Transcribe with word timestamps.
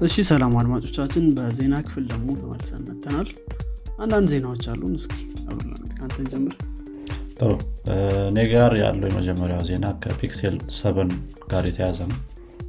እሺ 0.00 0.14
ሰላም 0.28 0.52
አድማጮቻችን 0.58 1.24
በዜና 1.36 1.74
ክፍል 1.86 2.04
ደግሞ 2.10 2.28
ተመልሰን 2.40 2.82
መጥተናል 2.88 3.28
አንዳንድ 3.98 4.26
ዜናዎች 4.32 4.64
አሉን። 4.72 4.92
እስኪ 4.98 5.14
አንተን 6.02 6.26
ጀምር። 6.32 6.54
ጥሩ። 7.38 7.50
እኔ 8.28 8.38
ጋር 8.52 8.72
ያለው 8.82 9.08
የመጀመሪያው 9.10 9.62
ዜና 9.68 9.86
ከ 10.02 10.17
Pixel 10.17 10.56
seven 10.78 11.10
ጋር 11.50 11.66
የተያያዘ 11.70 11.98
ነው። 12.12 12.18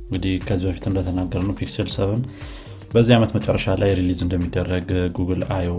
እንግዲህ 0.04 0.34
ከዚህ 0.48 0.68
በፊት 0.70 0.86
እንደተናገርነው 0.92 1.56
Pixel 1.60 1.90
seven 1.98 2.22
በዚህ 2.94 3.14
ዓመት 3.18 3.32
መጨረሻ 3.38 3.76
ላይ 3.82 3.92
release 4.00 4.20
እንደሚደረግ 4.26 4.88
Google 5.18 5.42
I/O 5.58 5.72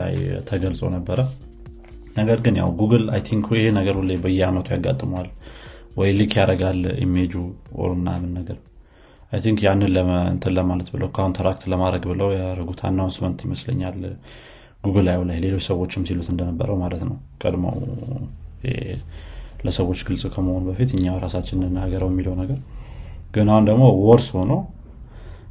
ላይ 0.00 0.14
ተገልጾ 0.50 0.90
ነበረ። 0.96 1.18
ነገር 2.16 2.38
ግን 2.44 2.56
ያው 2.60 2.70
Google 2.80 3.04
I 3.14 3.22
think 3.28 3.46
ይሄ 3.54 3.66
ነገር 3.78 3.96
ሁሌ 4.00 4.14
በየአመቱ 4.24 4.68
ያጋጥመዋል 4.74 5.28
ወይ 5.96 6.10
leak 6.18 6.32
ያደርጋል 6.40 6.80
ኢሜጁ 7.04 7.34
or 7.78 7.92
ምናምን 7.98 8.30
ነገር 8.38 8.56
I 9.34 9.40
think 9.44 9.60
ያንን 9.64 9.94
እንትን 10.28 10.52
ለማለት 10.56 10.88
ብለው 10.94 11.08
counteract 11.16 11.62
ለማድረግ 11.72 12.04
ብለው 12.10 12.28
ያደረጉት 12.34 12.80
announcement 12.88 13.38
ይመስለኛል 13.46 13.96
Google 14.84 15.06
I/O 15.10 15.20
ላይ 15.28 15.38
ሌሎች 15.44 15.64
ሰዎችም 15.68 16.02
ሲሉት 16.08 16.28
እንደነበረው 16.32 16.76
ማለት 16.82 17.02
ነው። 17.08 17.16
ቀድመው 17.42 17.74
ለሰዎች 19.64 20.00
ግልጽ 20.06 20.24
ከመሆኑ 20.34 20.62
በፊት 20.68 20.90
እኛው 20.96 21.16
ራሳችን 21.24 21.64
እናገረው 21.68 22.10
የሚለው 22.12 22.34
ነገር። 22.42 22.58
ግን 23.34 23.48
አሁን 23.52 23.64
ደግሞ 23.70 23.84
worse 24.08 24.28
ሆኖ 24.36 24.52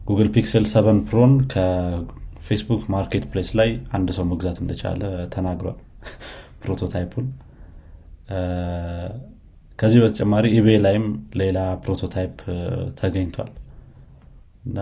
Google 0.07 0.29
Pixel 0.35 0.65
7 0.71 1.01
Pro 1.09 1.24
ን 1.24 1.33
ከ 1.53 1.79
Facebook 1.79 2.83
Marketplace 2.95 3.49
ላይ 3.59 3.69
አንድ 3.97 4.09
ሰው 4.17 4.27
መግዛት 4.31 4.59
እንደቻለ 4.63 5.01
ተናግሯል። 5.35 5.77
prototype 6.63 7.03
ኡን። 7.03 7.25
ከዚህ 9.79 9.99
በተጨማሪ 10.03 10.45
eBay 10.57 10.77
ላይም 10.85 11.05
ሌላ 11.41 11.59
prototype 11.83 12.35
ተገኝቷል 12.99 13.51
እና 14.63 14.79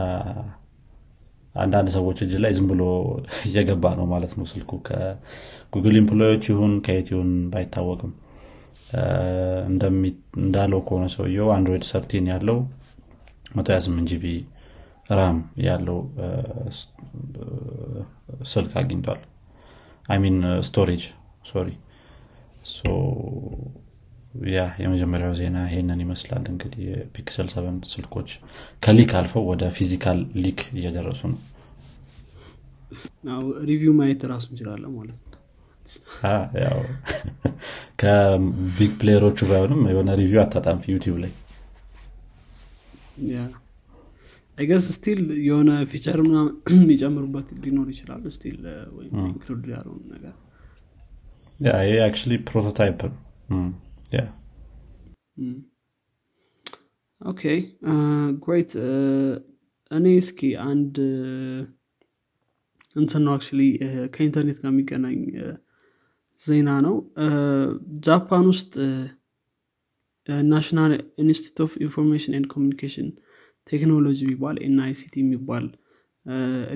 አንዳንድ 1.55 1.87
ሰዎች 1.95 2.17
እጅ 2.23 2.33
ላይ 2.43 2.51
ዝም 2.57 2.67
ብሎ 2.71 2.83
እየገባ 3.47 3.85
ነው 3.99 4.05
ማለት 4.05 4.33
ነው 4.39 4.45
ስልኩ። 4.51 4.71
ከ 4.87 5.14
Google 5.14 5.95
employee 6.01 6.29
ዎች 6.29 6.43
ይሁን 6.51 6.73
ከየት 6.85 7.07
ይሁን 7.13 7.31
ባይታወቅም። 7.51 8.11
እንዳለው 10.41 10.79
ከሆነ 10.87 11.05
ሰውየው 11.15 11.49
Android 11.55 11.83
thirteen 11.89 12.25
ያለው 12.31 12.57
128 13.57 14.09
GB 14.11 14.25
RAM 15.11 15.37
ያለው 15.65 15.99
ስልክ 18.51 18.73
አግኝቷል። 18.81 19.21
I 20.09 20.15
mean 20.15 20.37
storage 20.67 21.03
sorry 21.51 21.69
yeah 24.49 24.59
የመጀመሪያው 24.81 25.33
ዜና 25.39 25.57
ይሄንን 25.65 26.01
ይመስላል። 26.03 26.43
እንግዲህ 26.51 26.83
Pixel 27.15 27.47
seven 27.53 27.77
ስልኮች 27.93 28.29
ከ 28.83 28.93
leak 28.93 29.11
አልፈው 29.19 29.43
ወደ 29.49 29.63
physical 29.77 30.19
leak 30.43 30.61
እየደረሱ 30.73 31.21
ነው። 31.31 31.39
review 33.69 33.93
ማየት 33.99 34.21
ራሱ 34.31 34.45
እንችላለን 34.51 34.93
ማለት 34.97 35.19
ነው። 35.23 35.27
ከ 38.01 38.37
big 38.37 38.91
player 38.99 39.22
ኦቹ 39.22 39.37
ባይሆንም 39.49 39.81
የሆነ 39.91 40.09
review 40.19 40.41
አታጣም 40.43 40.79
YouTube 40.91 41.15
ላይ። 41.23 41.31
I 44.57 44.62
guess 44.62 44.85
still 44.95 45.19
የሆነ 45.45 45.69
feature 45.91 46.19
የሚጨምሩበት 46.73 47.47
ሊኖር 47.63 47.87
ይችላል። 47.93 48.23
still 48.35 48.59
ወይም 48.97 49.13
include 49.25 49.65
ያለውን 49.73 50.03
ነገር። 50.13 50.35
ይህ 51.85 51.99
actually 52.05 52.37
prototype 54.11 54.27
ነው 55.41 55.59
okay 57.21 57.41
great 58.43 58.71
እኔ 59.91 60.05
እስኪ 60.21 60.39
አንድ 60.69 60.95
እንትን 62.95 63.21
ነው 63.25 63.33
actually 63.35 63.61
ከኢንተርኔት 64.13 64.57
ጋር 64.61 64.71
የሚገናኝ 64.71 65.19
ዜና 66.39 66.69
ነው. 66.85 66.95
ጃፓን 68.05 68.45
ውስጥ 68.51 68.73
National 70.47 70.91
Institute 71.23 71.59
of 71.65 71.73
Information 71.85 72.35
and 72.37 72.47
Communication 72.53 73.07
Technology 73.67 74.19
የሚባል 74.25 74.55
NICT 74.67 75.15
የሚባል 75.23 75.65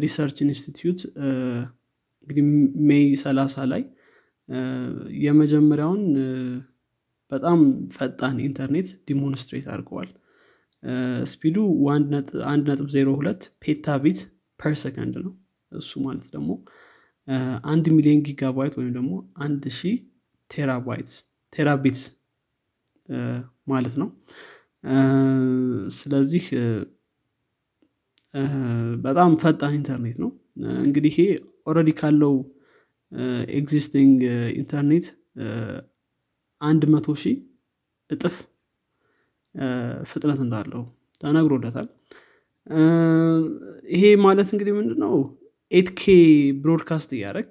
research 0.03 0.37
institute 0.45 0.99
እንግዲህ 2.21 2.43
May 2.89 3.05
30 3.23 3.67
ላይ 3.73 3.83
የመጀመሪያውን 5.25 6.03
በጣም 7.31 7.59
ፈጣን 7.95 8.35
ኢንተርኔት 8.45 8.89
demonstrate 9.07 9.65
አድርገዋል። 9.73 10.09
speed 11.31 11.50
ኡ 11.50 11.57
1.02 11.89 13.47
petabit 13.63 14.19
per 14.59 14.73
second 14.81 15.15
ነው። 15.25 15.33
እሱ 15.71 15.91
ማለት 16.05 16.27
ደግሞ 16.33 16.49
አንድ 17.67 17.85
ሚሊዮን 17.95 18.19
ጊጋባይት 18.27 18.73
ወይም 18.79 18.91
ደግሞ 18.97 19.11
አንድ 19.37 19.63
terabyte 20.49 21.11
terabits 21.53 22.03
ማለት 23.67 23.95
ነው። 24.01 24.09
ስለዚህ 25.97 26.43
በጣም 29.05 29.31
ፈጣን 29.41 29.73
ኢንተርኔት 29.77 30.17
ነው። 30.23 30.29
እንግዲህ 30.83 31.13
ይሄ 31.15 31.19
already 31.67 31.91
ካለው 31.99 32.33
existing 33.57 34.19
ኢንተርኔት 34.59 35.05
አንድ 36.65 36.83
መቶ 36.93 37.15
ሺህ 37.21 37.37
እጥፍ 38.09 38.35
ፍጥነት 40.03 40.39
እንዳለው 40.45 40.83
ተነግሮለታል። 41.21 41.87
ይሄ 43.93 44.03
ማለት 44.25 44.49
እንግዲህ 44.53 44.73
ምንድን 44.77 44.99
ነው 45.05 45.13
8K 45.71 46.03
broadcast 46.63 47.09
እያደረግ 47.15 47.49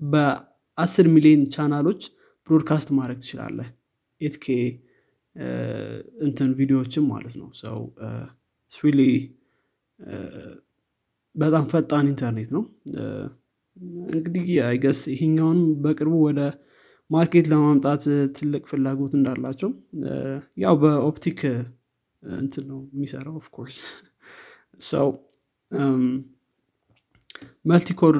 በአስር 0.00 1.06
ሚሊዮን 1.14 1.42
channel 1.54 1.84
ኦች 1.84 2.02
broadcast 2.46 2.88
ማድረግ 2.96 3.18
ትችላለህ። 3.22 3.68
8K 4.20 4.46
እንትን 6.24 6.50
ቪዲዮዎችም 6.58 7.04
ማለት 7.12 7.34
ነው። 7.40 7.48
so 7.62 7.78
seriously 8.70 9.00
በጣም 11.34 11.64
ፈጣን 11.70 12.06
ኢንተርኔት 12.12 12.50
ነው። 12.56 12.62
እንግዲህ 14.10 14.46
I 14.66 14.72
guess 14.72 15.00
ይሄኛውንም 15.12 15.68
በቅርቡ 15.84 16.14
ወደ 16.26 16.40
market 17.12 17.46
ለማምጣት 17.52 18.04
ትልቅ 18.36 18.62
ፍላጎት 18.70 19.12
እንዳላቸው 19.18 19.70
ያው 20.58 20.74
በ 20.82 20.99
optic 20.99 21.40
እንትን 22.22 22.64
ነው 22.70 22.80
የሚሰራው 22.92 23.36
of 23.40 23.50
course 23.50 23.78
so 24.86 25.08
multicore 27.70 28.16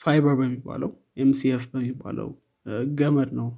fiber 0.00 0.34
በሚባለው 0.38 0.90
MCF 1.16 1.64
በሚባለው 1.72 2.28
ገመድ 2.98 3.30
ነው 3.38 3.48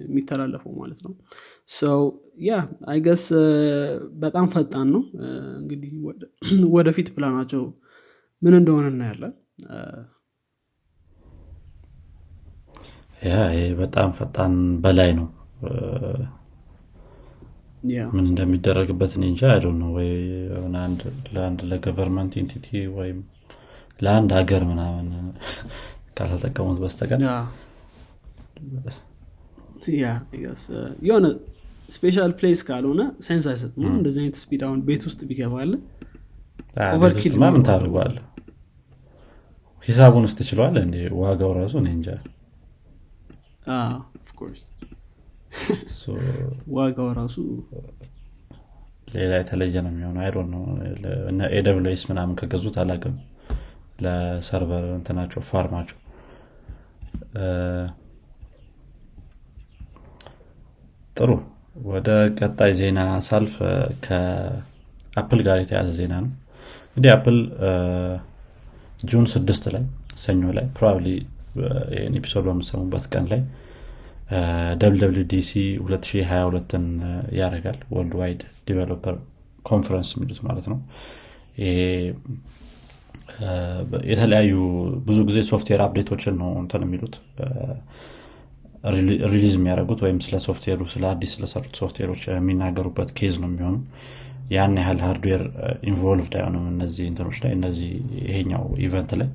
የሚተላለፈው 0.00 0.72
ማለት 0.78 1.00
ነው። 1.06 1.12
so 1.74 2.00
yeah 2.42 2.52
I 2.86 2.92
guess 2.92 3.24
በጣም 4.22 4.46
ፈጣን 4.54 4.88
ነው። 4.94 5.02
እንግዲህ 5.60 5.90
ወደፊት 6.76 7.08
ፕላናቸው 7.16 7.62
ምን 8.42 8.54
እንደሆነ 8.60 8.86
እናያለን 8.92 9.34
yeah 13.22 13.34
በጣም 13.78 14.08
ፈጣን 14.18 14.52
በላይ 14.84 15.10
ነው። 15.18 15.26
ምን 18.12 18.24
እንደሚደረግበት 18.24 19.12
እኔ 19.16 19.24
እንጂ 19.30 19.42
I 19.50 19.53
don't 19.53 19.66
know 19.78 19.90
ወይ 19.96 20.10
ለአንድ 21.34 21.60
ለ 21.70 21.80
government 21.80 22.32
entity 22.40 22.66
ወይም 22.96 23.18
ለአንድ 24.00 24.30
ሀገር 24.38 24.62
ምናምን 24.70 25.08
ካልተጠቀሙት 26.16 26.78
በስተቀር 26.82 27.20
የሆነ 31.06 31.26
special 31.88 32.32
place 32.38 32.60
ካልሆነ 32.68 33.02
sense 33.26 33.46
አይሰጥም። 33.52 33.86
እንደዚህ 33.92 34.20
አይነት 34.22 34.36
speed 34.42 34.62
አሁን 34.66 34.78
ቤት 34.88 35.02
ውስጥ 35.08 35.20
ቢገባልህ 35.30 35.72
overkill 36.92 37.34
ምን 37.44 37.64
ታደርገዋለህ 37.68 38.16
ሂሳቡን 39.84 40.24
ውስጥ 40.26 40.36
ትችለዋል 40.40 40.76
እንዴ? 40.82 40.96
ዋጋው 41.20 41.52
ራሱ 41.58 41.74
እኔ 41.80 41.88
እንጃ 41.96 42.08
ዋጋው 46.76 47.08
ራሱ 47.18 47.36
ሌላ 49.14 49.32
የተለየ 49.40 49.76
ነው 49.84 49.90
የሚሆነው። 49.92 50.22
I 50.22 50.36
don't 50.50 50.62
know 51.52 51.81
AWS 51.81 52.02
ምናምን 52.10 52.36
ከገዙት 52.40 52.76
አላቅም 52.82 53.16
ለ 54.02 54.23
server 54.23 54.84
እንትናቸው 54.94 55.42
farm 55.50 55.66
ኣቸው። 55.66 55.98
ጥሩ። 61.16 61.30
ወደ 61.90 62.08
ቀጣይ 62.38 62.72
ዜና 62.80 62.98
ሳልፍ 63.26 63.54
ከ 64.04 64.43
Apple 64.43 65.40
ጋር 65.46 65.58
የተያያዘ 65.62 65.90
ዜና 65.98 66.14
ነው። 66.24 66.30
እንግዲህ 66.88 67.10
Apple 67.14 67.38
June 69.04 69.26
ስድስት 69.34 69.64
ላይ 69.74 69.84
ሰኞ 70.16 70.42
ላይ 70.58 70.66
probably 70.76 71.06
ይህን 71.94 72.14
episode 72.20 72.44
በምትሰሙበት 72.48 73.04
ቀን 73.14 73.26
ላይ 73.32 73.42
WWDC 74.82 75.50
2022ን 75.84 76.84
ያደርጋል 77.40 77.78
Worldwide 77.94 78.14
Developer 78.20 79.16
Conference 79.70 80.10
የሚሉት 80.14 80.38
ማለት 80.46 80.66
ነው። 80.72 80.78
የተለያዩ 84.12 84.52
ብዙ 85.06 85.18
ጊዜ 85.28 85.38
ሶፍትዌር 85.50 85.80
update 85.86 86.10
ኦችን 86.10 86.34
ነው 86.42 86.50
እንትን 86.62 86.82
የሚሉት። 86.86 87.14
release 89.32 89.54
የሚያደርጉት 89.58 90.00
ወይም 90.04 90.18
ስለ 90.24 90.36
ሶፍትዌሩ 90.46 90.80
ስለ 90.92 91.04
አዲስ 91.10 91.32
ስለሰሩት 91.36 91.74
ሶፍትዌሮች 91.80 92.22
የሚናገሩበት 92.30 93.10
case 93.18 93.34
ነው 93.42 93.48
የሚሆኑ 93.50 93.76
ያን 94.54 94.74
ያህል 94.80 94.98
ሃርድዌር 95.06 95.42
involved 95.90 96.34
አይሆንም 96.38 96.64
እነዚህ 96.72 97.04
እንትኖች 97.10 97.36
ላይ 97.44 97.52
እነዚህ 97.58 97.90
ይሄኛው 98.26 98.64
event 98.86 99.12
ላይ 99.20 99.28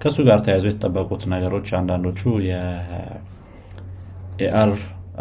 ከእሱ 0.00 0.18
ጋር 0.28 0.38
ተያይዞ 0.44 0.64
የተጠበቁት 0.68 1.22
ነገሮች 1.32 1.68
አንዳንዶቹ 1.78 2.20
የ 4.38 4.54
AR 4.54 4.70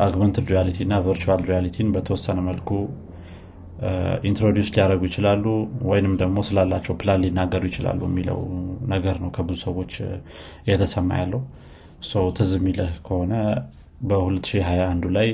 augmented 0.04 0.48
reality 0.54 0.78
እና 0.86 0.98
virtual 1.06 1.42
reality 1.50 1.79
ን 1.79 1.88
በተወሰነ 1.96 2.40
መልኩ 2.48 2.70
introduce 4.30 4.70
ሊያደረጉ 4.76 5.02
ይችላሉ 5.10 5.44
ወይንም 5.90 6.14
ደግሞ 6.22 6.38
ስላላቸው 6.48 6.94
ፕላን 7.02 7.22
ሊናገሩ 7.26 7.64
ይችላሉ 7.72 8.02
የሚለው 8.10 8.40
ነገር 8.94 9.16
ነው 9.24 9.30
ከብዙ 9.38 9.60
ሰዎች 9.66 9.94
እየተሰማ 10.66 11.10
ያለው። 11.22 11.42
so 12.10 12.26
ትዝ 12.38 12.52
የሚልህ 12.58 12.92
ከሆነ 13.08 13.34
በ2021 14.10 15.08
ላይ 15.18 15.30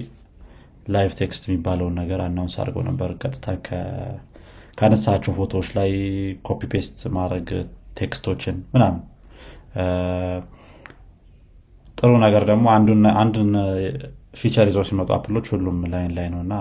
live 0.93 1.11
text 1.19 1.43
የሚባለውን 1.47 1.97
ነገር 2.01 2.19
announce 2.25 2.55
አድርገው 2.61 2.85
ነበር። 2.89 3.11
ቀጥታ 3.21 3.45
ካነሳቸው 4.77 5.33
ፎቶዎች 5.37 5.69
ላይ 5.77 5.91
copy 6.47 6.61
paste 6.71 6.97
ማድረግ 7.17 7.49
text 7.99 8.22
ኦችን 8.22 8.55
ምናምን 8.73 9.01
ጥሩ 11.97 12.11
ነገር 12.25 12.43
ደግሞ 12.49 12.65
አንድን 13.19 13.51
feature 14.39 14.67
ይዘው 14.69 14.83
ሲመጡ 14.89 15.09
Apple 15.17 15.33
ኦች 15.33 15.45
ሁሉም 15.53 15.77
ላይን 15.93 16.11
ላይ 16.17 16.27
ነው 16.33 16.39
እና 16.45 16.53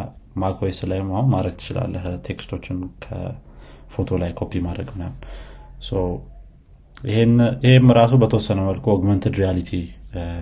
macOS 0.42 0.78
ላይም 0.90 1.08
አሁን 1.14 1.28
ማድረግ 1.32 1.54
ትችላለህ። 1.60 2.04
text 2.26 2.46
ኦችን 2.46 2.76
ከፎቶ 3.04 4.18
ላይ 4.22 4.30
ኮፒ 4.40 4.62
ማድረግ 4.66 4.88
ምናምን። 4.94 5.18
ይህም 7.64 7.86
ራሱ 7.98 8.12
በተወሰነ 8.22 8.60
መልኩ 8.68 8.84
augmented 8.94 9.34
reality 9.40 9.70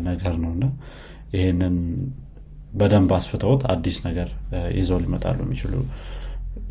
ነገር 0.08 0.34
ነው 0.42 0.50
እና 0.56 0.64
ይህንን 1.36 1.76
በደንብ 2.80 3.10
አስፍተውት 3.16 3.62
አዲስ 3.72 3.96
ነገር 4.06 4.28
ይዘው 4.78 4.98
ሊመጡ 5.04 5.38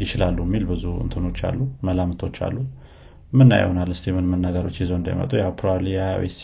ይችላሉ 0.01 0.37
የሚል 0.45 0.63
ብዙ 0.71 0.85
እንትኖች 1.03 1.39
አሉ 1.47 1.59
መላምቶች 1.87 2.37
አሉ 2.47 2.57
ምናምን 3.33 3.51
ይሆናል 3.59 3.91
so 3.95 4.13
ምን 4.15 4.25
ምን 4.31 4.41
ነገሮች 4.45 4.77
ይዘው 4.81 4.97
እንዳይመጡ 4.99 5.31
ያው 5.41 5.51
probably 5.59 5.87
የ 5.93 6.12
iOS 6.12 6.39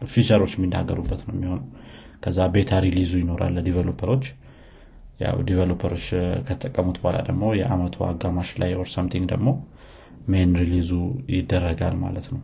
feature 0.00 0.33
ኦች 0.33 0.52
የሚናገሩበት 0.56 1.20
ነው 1.26 1.34
የሚሆኑ 1.36 1.60
ከዛ 2.22 2.38
beta 2.54 2.80
release 2.84 3.06
ኡ 3.06 3.12
ይኖራል 3.20 3.52
ለ 3.56 3.64
developer 3.64 4.03
ኦች። 4.03 4.24
ያው 5.20 5.38
developer 5.48 5.87
ኦች 5.87 6.04
ከተጠቀሙት 6.46 6.98
በኋላ 7.00 7.18
ደግሞ 7.26 7.44
የአመቱ 7.58 7.96
አጋማሽ 8.06 8.50
ላይ 8.62 8.70
or 8.78 8.88
something 8.94 9.26
ደግሞ 9.32 9.48
main 10.28 10.52
release 10.60 10.83
ኡ 10.83 10.90
ይደረጋል 11.34 11.96
ማለት 12.04 12.26
ነው። 12.34 12.40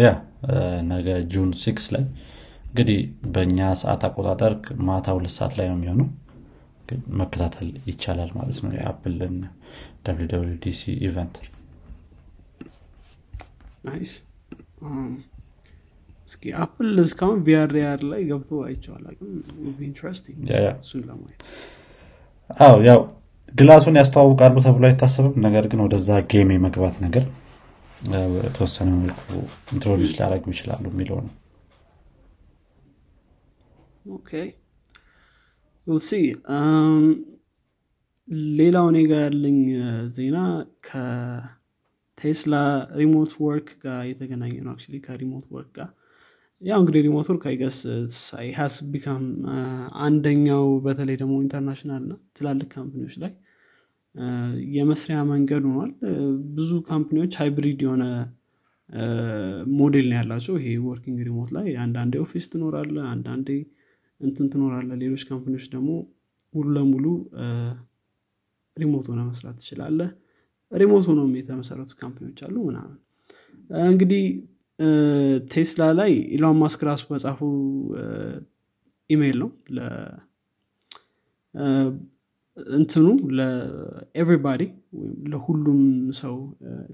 ያ 0.00 0.10
ነገ 0.90 1.08
June 1.32 1.50
six 1.62 1.84
ላይ 1.94 2.04
እንግዲህ 2.66 2.98
በእኛ 3.34 3.68
ሰዓት 3.80 4.02
አቆጣጠር 4.08 4.52
ማታ 4.88 5.06
ሁለት 5.16 5.34
ሰዓት 5.38 5.54
ላይ 5.58 5.66
ነው 5.70 5.76
የሚሆነው 5.78 6.08
መከታተል 7.20 7.68
ይቻላል 7.86 8.30
ማለት 8.36 8.58
ነው 8.64 8.70
የ 8.76 8.89
Apple 8.89 9.23
ን 9.23 9.36
DC 10.64 10.82
event። 11.08 11.36
nice 13.84 14.12
እስኪ 16.28 16.52
Apple 16.62 16.90
እስካሁን 17.04 17.38
VR 17.46 17.73
AR 17.73 18.00
ላይ 18.10 18.20
ገብቶ 18.28 18.60
አይቼው 18.66 18.98
አላቅም 18.98 19.30
ለማየት። 21.08 21.40
አዎ 22.60 22.76
ያው 22.88 23.00
glass 23.52 23.78
ኡን 23.78 23.98
ያስተዋውቃሉ 24.00 24.56
ተብሎ 24.64 24.84
አይታሰብም። 24.88 25.34
ነገር 25.46 25.64
ግን 25.70 25.80
ወደዛ 25.84 26.18
game 26.32 26.50
የመግባት 26.54 26.96
ነገር 27.06 27.24
የተወሰነ 28.44 28.90
መልኩ 29.00 29.22
introduce 29.74 30.12
ሊያደርጉ 30.14 30.44
ይችላሉ 30.54 30.84
የሚለው 30.92 31.18
ነው። 31.24 31.32
okay 34.12 34.30
so 35.86 36.10
ሌላው 38.58 38.86
እኔ 38.90 38.98
ጋር 39.10 39.22
ያለኝ 39.26 39.56
ዜና 40.16 40.38
ከቴስላ 40.88 42.54
remote 43.00 43.32
work 43.44 43.68
ጋር 43.84 44.00
የተገናኘ 44.10 44.54
ነው 44.66 44.72
actually 44.72 44.98
ከ 45.06 45.16
remote 45.16 45.46
work 45.54 45.70
ጋር። 45.78 45.88
ያው 46.62 46.78
እንግዲህ 46.82 47.02
remote 47.06 47.28
work 47.30 47.44
I 47.50 47.55
guess 47.55 47.78
has 48.56 48.76
become 48.92 49.22
አንደኛው 50.04 50.66
በተለይ 50.86 51.16
ደግሞ 51.22 51.34
international 51.44 52.02
እና 52.04 52.14
ትላልቅ 52.38 52.68
company 52.74 53.00
ዎች 53.00 53.14
ላይ 53.22 53.32
የመስሪያ 54.76 55.18
መንገድ 55.32 55.64
ሆኗል። 55.70 55.90
ብዙ 56.56 56.70
company 56.88 57.17
ዎች 57.17 57.34
hybrid 57.40 57.82
የሆነ 57.86 58.04
ሞዴል 59.78 60.06
ነው 60.10 60.16
ያላቸው። 60.20 60.54
ይሄ 60.60 60.70
working 60.86 61.18
remote 61.28 61.50
ላይ 61.56 61.68
አንዳንዴ 61.84 62.14
office 62.24 62.46
ትኖራለህ 62.54 62.96
አንዳንዴ 63.12 63.48
እንትን 64.20 64.46
ትኖራለህ 64.52 64.90
ሌሎች 65.02 65.22
company 65.28 65.52
ዎች 65.52 65.66
ደግሞ 65.74 65.90
ሙሉ 66.54 66.66
ለሙሉ 66.76 67.06
remote 68.76 69.06
ሆነህ 69.12 69.20
መስራት 69.28 69.56
ትችላለህ 69.60 70.00
remote 70.72 71.04
ሆኖም 71.10 71.30
የተመሰረቱ 71.38 71.92
company 72.02 72.25
ዎች 72.25 72.38
አሉ 72.46 72.56
ምናምን። 72.68 72.96
እንግዲህ 73.88 74.24
ቴስላ 75.52 75.82
ላይ 75.98 76.12
ኢሎን 76.36 76.58
ማስክ 76.60 76.80
ራሱ 76.88 77.04
በጻፉ 77.10 77.40
ኢሜይል 79.10 79.38
ነው። 79.42 79.50
እንትኑ 82.74 83.06
ለ 83.38 83.61
everybody 83.61 84.62
ለሁሉም 85.32 85.80
ሰው 86.20 86.34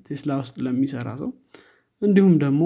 ቴስላ 0.06 0.32
ውስጥ 0.40 0.56
ለሚሰራ 0.67 1.08
ሰው። 1.22 1.31
እንዲሁም 2.02 2.34
ደግሞ 2.44 2.62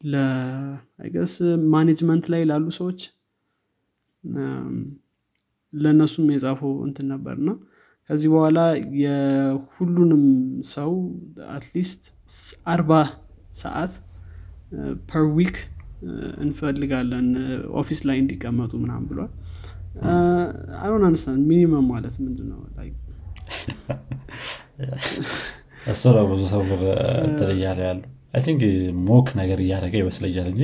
ለ 0.00 0.33
I 0.33 0.50
guess 0.50 1.32
management 1.72 2.24
ላይ 2.32 2.42
ላሉ 2.50 2.66
ሰዎች 2.78 3.00
ለእነሱም 5.72 6.28
የጻፈው 6.34 6.72
እንትን 6.86 7.06
ነበር 7.12 7.34
እና 7.42 7.50
ከዚህ 8.10 8.28
በኋላ 8.34 8.58
የሁሉንም 9.00 10.22
ሰው 10.72 10.92
at 11.56 11.69
least 11.69 12.02
አርባ 12.66 12.92
ሰዓት 13.60 13.94
per 15.10 15.26
week 15.36 15.56
እንፈልጋለን 16.44 17.28
office 17.80 18.00
ላይ 18.08 18.16
እንዲቀመጡ 18.22 18.72
ምናምን 18.82 19.04
ብሏል። 19.10 19.32
አሮን 20.82 21.04
አንስታንድ 21.08 21.42
minimum 21.50 21.86
ማለት 21.94 22.16
ምንድን 22.24 22.48
ነው 22.50 22.60
እሱ 25.92 26.02
ነው 26.16 26.24
ብዙ 26.30 26.42
ሰው 26.52 26.62
እያለ 27.52 27.78
ያሉ 27.88 28.00
I 28.34 28.42
think 28.46 28.62
mock 29.08 29.28
ነገር 29.40 29.58
እያደረገ 29.64 29.94
ይመስለኛል 30.02 30.48
እንጂ 30.52 30.62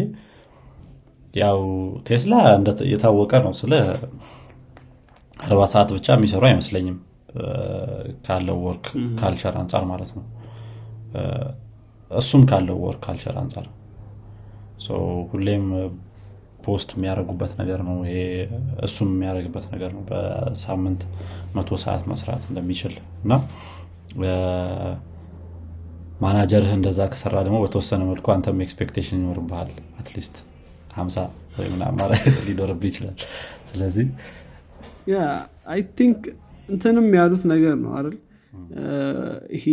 ያው 1.35 1.61
ቴስላ 2.09 2.35
የታወቀ 2.93 3.33
ነው። 3.47 3.53
ስለ 3.61 3.73
አርባ 5.41 5.61
ሰዓት 5.73 5.89
ብቻ 5.97 6.07
የሚሰሩ 6.17 6.43
አይመስለኝም። 6.51 6.99
ካለው 8.27 8.59
work 8.65 8.85
culture 9.21 9.55
አንጻር 9.61 9.85
ማለት 9.93 10.11
ነው። 10.17 10.25
እሱም 12.11 12.43
ካለው 12.51 12.77
work 12.85 13.01
culture 13.07 13.37
አንጻር 13.43 13.67
ሁሌም 15.31 15.65
post 16.65 16.91
የሚያደርጉበት 16.97 17.53
ነገር 17.61 17.81
ነው 17.89 17.97
ይሄ። 18.05 18.17
እሱም 18.87 19.09
የሚያደርግበት 19.15 19.65
ነገር 19.75 19.91
ነው 19.97 20.03
በሳምንት 20.11 21.03
መቶ 21.57 21.77
ሰዓት 21.85 22.05
መስራት 22.13 22.43
እንደሚችል 22.51 22.95
እና 23.25 23.33
ማናጀርህ 26.21 26.73
እንደዛ 26.77 27.01
ከሰራ 27.13 27.37
ደግሞ 27.47 27.57
በተወሰነ 27.63 28.03
መልኩ 28.11 28.27
አንተም 28.35 28.61
expectation 28.65 29.19
ይኖርብሃል። 29.19 29.71
አትሊስት 30.01 30.37
ሀምሳ 30.95 31.17
ወይ 31.57 31.69
ምናምን 31.73 32.13
ሊኖርብ 32.47 32.83
ይችላል። 32.89 33.17
ስለዚህ 33.71 34.07
አይ 35.73 35.81
ቲንክ 35.99 36.21
እንትንም 36.69 37.07
ያሉት 37.19 37.43
ነገር 37.53 37.75
ነው 37.83 37.91
አይደል? 37.99 38.17
ይሄ 39.57 39.65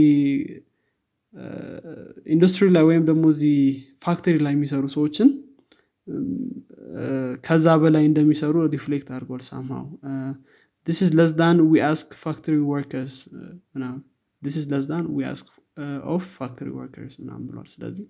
ኢንዱስትሪ 2.34 2.66
ላይ 2.76 2.84
ወይም 2.90 3.04
ደግሞ 3.10 3.24
እዚህ 3.34 3.56
ፋክተሪ 4.06 4.36
ላይ 4.46 4.54
የሚሰሩ 4.56 4.84
ሰዎችን 4.96 5.30
ከዛ 7.46 7.68
በላይ 7.84 8.04
እንደሚሰሩ 8.10 8.56
ሪፍሌክት 8.74 9.10
አድርጓል 9.16 9.42
ሳምሃው 9.50 9.86
ስ 10.88 11.10
ለስ 11.18 11.32
ዳን 11.40 11.58
ዊ 11.70 11.82
አስክ 11.90 12.12
ፋክተሪ 12.24 12.56
ወርከርስ 12.72 13.16
ስ 14.42 14.66
ለስ 14.72 14.86
ዳን 14.92 15.06
ዊ 15.16 15.26
አስክ 15.32 15.50
of 16.12 16.26
factory 16.38 16.68
workers 16.78 17.16
ምናምን 17.22 17.46
ብሏል። 17.50 17.68
ስለዚህ 17.74 18.06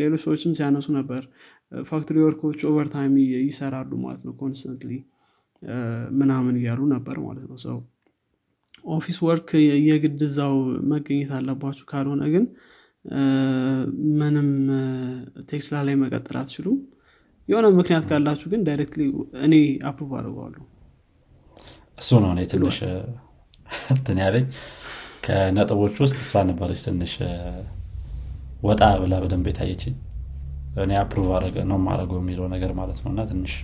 ሌሎች 0.00 0.20
ሰዎችም 0.24 0.52
ሲያነሱ 0.58 0.86
ነበር። 0.98 1.22
factory 1.86 2.16
worker 2.24 2.46
ኦች 2.46 2.60
overtime 2.70 3.14
ይሰራሉ 3.44 3.92
ማለት 4.04 4.22
ነው 4.26 4.34
constantly 4.40 4.92
ምናምን 6.20 6.54
እያሉ 6.60 6.80
ነበር 6.94 7.16
ማለት 7.24 7.46
ነው። 7.50 7.58
ሰው 7.64 7.78
office 8.90 9.18
work 9.24 9.48
የግድ 9.88 10.20
እዛው 10.26 10.54
መገኘት 10.92 11.32
አለባችሁ። 11.38 11.84
ካልሆነ 11.90 12.22
ግን 12.34 12.44
ምንም 14.20 14.48
ቴስላ 15.50 15.76
ላይ 15.86 15.94
መቀጠል 16.02 16.36
አትችሉም። 16.40 16.78
የሆነ 17.48 17.66
ምክንያት 17.78 18.04
ካላችሁ 18.10 18.48
ግን 18.52 18.60
directly 18.66 19.02
እኔ 19.46 19.54
approve 19.88 20.10
አድርገዋለሁ 20.18 20.62
እሱ 21.98 22.10
ነው 22.24 22.30
እኔ 22.34 22.40
ትንሽ 22.52 22.78
እንትን 23.94 24.18
ያለኝ 24.22 24.44
ከነጥቦች 25.22 25.96
ውስጥ 26.02 26.16
እሷ 26.24 26.42
ነበረች 26.48 26.80
ትንሽ 26.86 27.14
ወጣ 28.62 28.82
ብላ 29.02 29.14
በደንብ 29.22 29.46
የታየችኝ። 29.50 29.94
እኔ 30.82 30.92
approve 31.00 31.28
ነው 31.70 31.78
ማድረገው 31.86 32.18
የሚለው 32.22 32.46
ነገር 32.54 32.72
ማለት 32.80 32.98
ነው። 33.04 33.10
እና 33.12 33.22
ትንሽ 33.30 33.54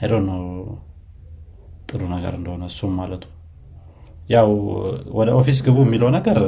አይዶ 0.00 0.12
ጥሩ 1.90 2.00
ነገር 2.14 2.32
እንደሆነ 2.38 2.64
እሱም 2.70 2.92
ማለቱ። 3.00 3.24
ያው 4.30 4.48
ወደ 5.18 5.28
office 5.38 5.58
ግቡ 5.66 5.78
የሚለው 5.86 6.10
ነገር 6.16 6.38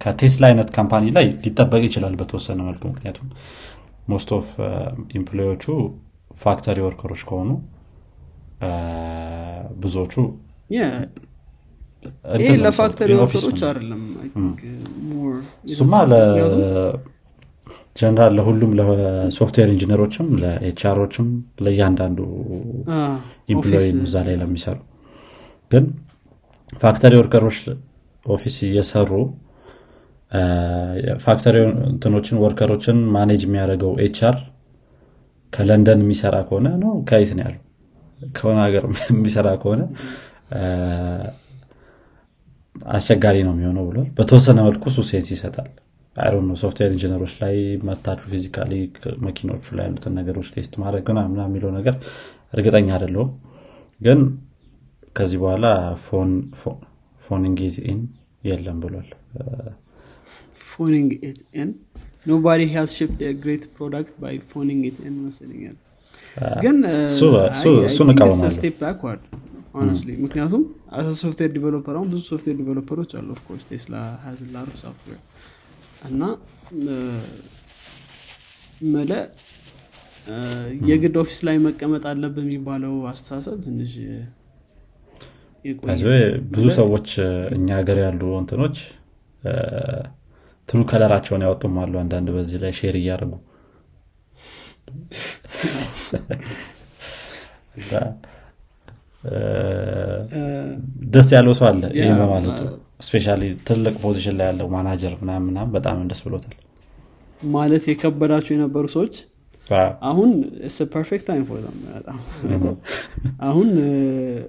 ከቴስላ 0.00 0.44
አይነት 0.48 0.68
company 0.76 1.04
ላይ 1.16 1.26
ሊጠበቅ 1.44 1.82
ይችላል 1.88 2.14
በተወሰነ 2.20 2.60
መልኩ። 2.68 2.82
ምክንያቱም 2.88 3.28
most 4.08 4.30
of 4.38 4.48
employee 5.18 5.49
ዎቹ 5.49 5.64
factory 6.40 6.78
worker 6.86 7.08
ኦች 7.08 7.22
ከሆኑ 7.28 7.50
ብዙዎቹ 9.82 10.14
ይሄ 12.40 12.52
ለ 12.62 12.73
factory 12.73 13.10
worker 13.20 13.44
ኦች 13.44 13.60
አይደለም 13.68 14.02
እሱማ 15.68 15.92
ጀነራል 17.96 18.32
ለሁሉም 18.38 18.70
ለሶፍትዌር 18.78 19.70
ኢንጂነሮችም 19.72 20.28
ለኤችአሮችም 20.42 21.26
ለእያንዳንዱ 21.64 22.18
employee 23.54 23.86
እዛ 24.04 24.14
ላይ 24.28 24.36
ለሚሰሩ 24.42 24.78
ግን 25.70 25.84
factory 26.82 27.12
worker 27.20 27.43
ኦች 27.43 27.58
office 28.26 28.56
እየሰሩ 28.68 29.10
factory 31.24 31.56
እንትኖችን 31.90 32.40
worker 32.44 32.71
ኦችን 32.71 32.98
manage 33.16 33.42
የሚያደርገው 33.46 33.92
HR 34.04 34.36
ከለንደን 35.52 36.00
የሚሰራ 36.04 36.36
ከሆነ 36.48 36.68
ነው 36.82 36.92
ከየት 37.10 37.32
ነው 37.38 37.44
ያለው? 37.46 37.62
ከሆነ 38.34 38.58
ሀገር 38.66 38.84
የሚሰራ 39.12 39.48
ከሆነ 39.62 39.82
አስቸጋሪ 42.76 43.36
ነው 43.46 43.54
የሚሆነው 43.54 43.84
ብሏል። 43.88 44.08
በተወሰነ 44.18 44.58
መልኩ 44.68 44.84
እሱ 44.90 45.00
sense 45.10 45.28
ይሰጣል። 45.34 45.70
I 46.16 46.19
don't 46.19 46.34
know 46.46 46.56
software 46.62 46.90
engineer 46.94 47.21
ኦች 47.21 47.34
ላይ 47.42 47.54
መጥታችሁ 47.88 48.26
physically 48.32 48.72
መኪኖቹ 49.26 49.64
ላይ 49.78 49.84
ያሉትን 49.88 50.14
ነገሮች 50.20 50.48
test 50.54 50.74
ማድረግ 50.82 51.06
ምናምን 51.28 51.40
የሚለው 51.46 51.70
ነገር 51.78 51.94
እርግጠኛ 52.52 52.88
አይደለሁም። 52.96 53.30
ግን 54.00 54.20
ከዚህ 55.16 55.38
በኋላ 55.42 55.66
phoning 57.22 57.58
in 57.84 58.00
የለም 58.44 58.78
ብሏል። 58.84 59.08
phoning 60.66 61.10
it 61.28 61.40
in 61.54 61.70
nobody 62.26 62.62
has 62.74 62.90
shipped 62.98 63.22
great 63.42 63.64
product 63.76 64.14
by 64.22 64.36
phoning 64.52 64.82
it 64.90 64.98
in 65.06 65.16
መስለኛል 65.24 65.76
ግን 66.64 66.76
step 68.50 68.76
backward 68.82 69.24
honestly 69.74 70.10
ምክንያቱም 70.22 70.62
software 71.20 71.50
developer 71.54 71.94
አሁን 71.98 72.08
ብዙ 72.12 72.20
software 72.30 72.56
developer 72.60 72.95
ኦች 72.95 73.10
አሉ 73.18 73.28
of 73.36 73.43
course 73.43 73.64
Tesla 73.70 73.94
has 74.24 74.40
a 74.54 74.58
lot 74.58 74.68
of 74.82 74.90
software 74.90 75.20
እና 76.08 76.22
መለ 78.92 79.12
የግድ 80.88 81.16
office 81.22 81.38
ላይ 81.48 81.56
መቀመጥ 81.66 82.02
አለብህ 82.10 82.44
የሚባለው 82.46 82.94
አስተሳሰብ 83.10 83.56
ትንሽ 83.64 83.92
ብዙ 86.52 86.66
ሰዎች 86.78 87.08
እኛ 87.56 87.68
ሀገር 87.80 87.98
ያሉ 88.04 88.22
እንትኖች 88.40 88.76
true 90.68 90.80
color 90.90 91.09
ኣቸውን 91.09 91.44
ያወጡም 91.46 91.76
አሉ 91.82 91.94
አንዳንድ 92.02 92.28
በዚህ 92.36 92.60
ላይ 92.64 92.72
share 92.80 92.96
እያደረጉ 93.00 93.32
ደስ 101.12 101.28
ያለው 101.36 101.54
ሰው 101.58 101.66
አለ 101.68 101.82
ይህ 101.98 102.12
በማለቱ። 102.20 102.60
especially 103.06 103.26
ትልቅ 103.68 103.94
position 104.02 104.34
ላይ 104.38 104.46
ያለው 104.50 104.66
ማናጀር 104.74 105.14
ምናምን 105.22 105.70
በጣም 105.74 106.00
ደስ 106.10 106.20
ብሎታል። 106.26 106.54
ማለት 107.42 107.84
የከበዳቸው 107.90 108.52
የነበሩ 108.54 108.84
ሰዎች 108.96 109.14
አሁን 110.08 110.30
perfect 110.92 111.24
time 111.28 111.44
for 111.48 111.60
አሁን 113.48 113.68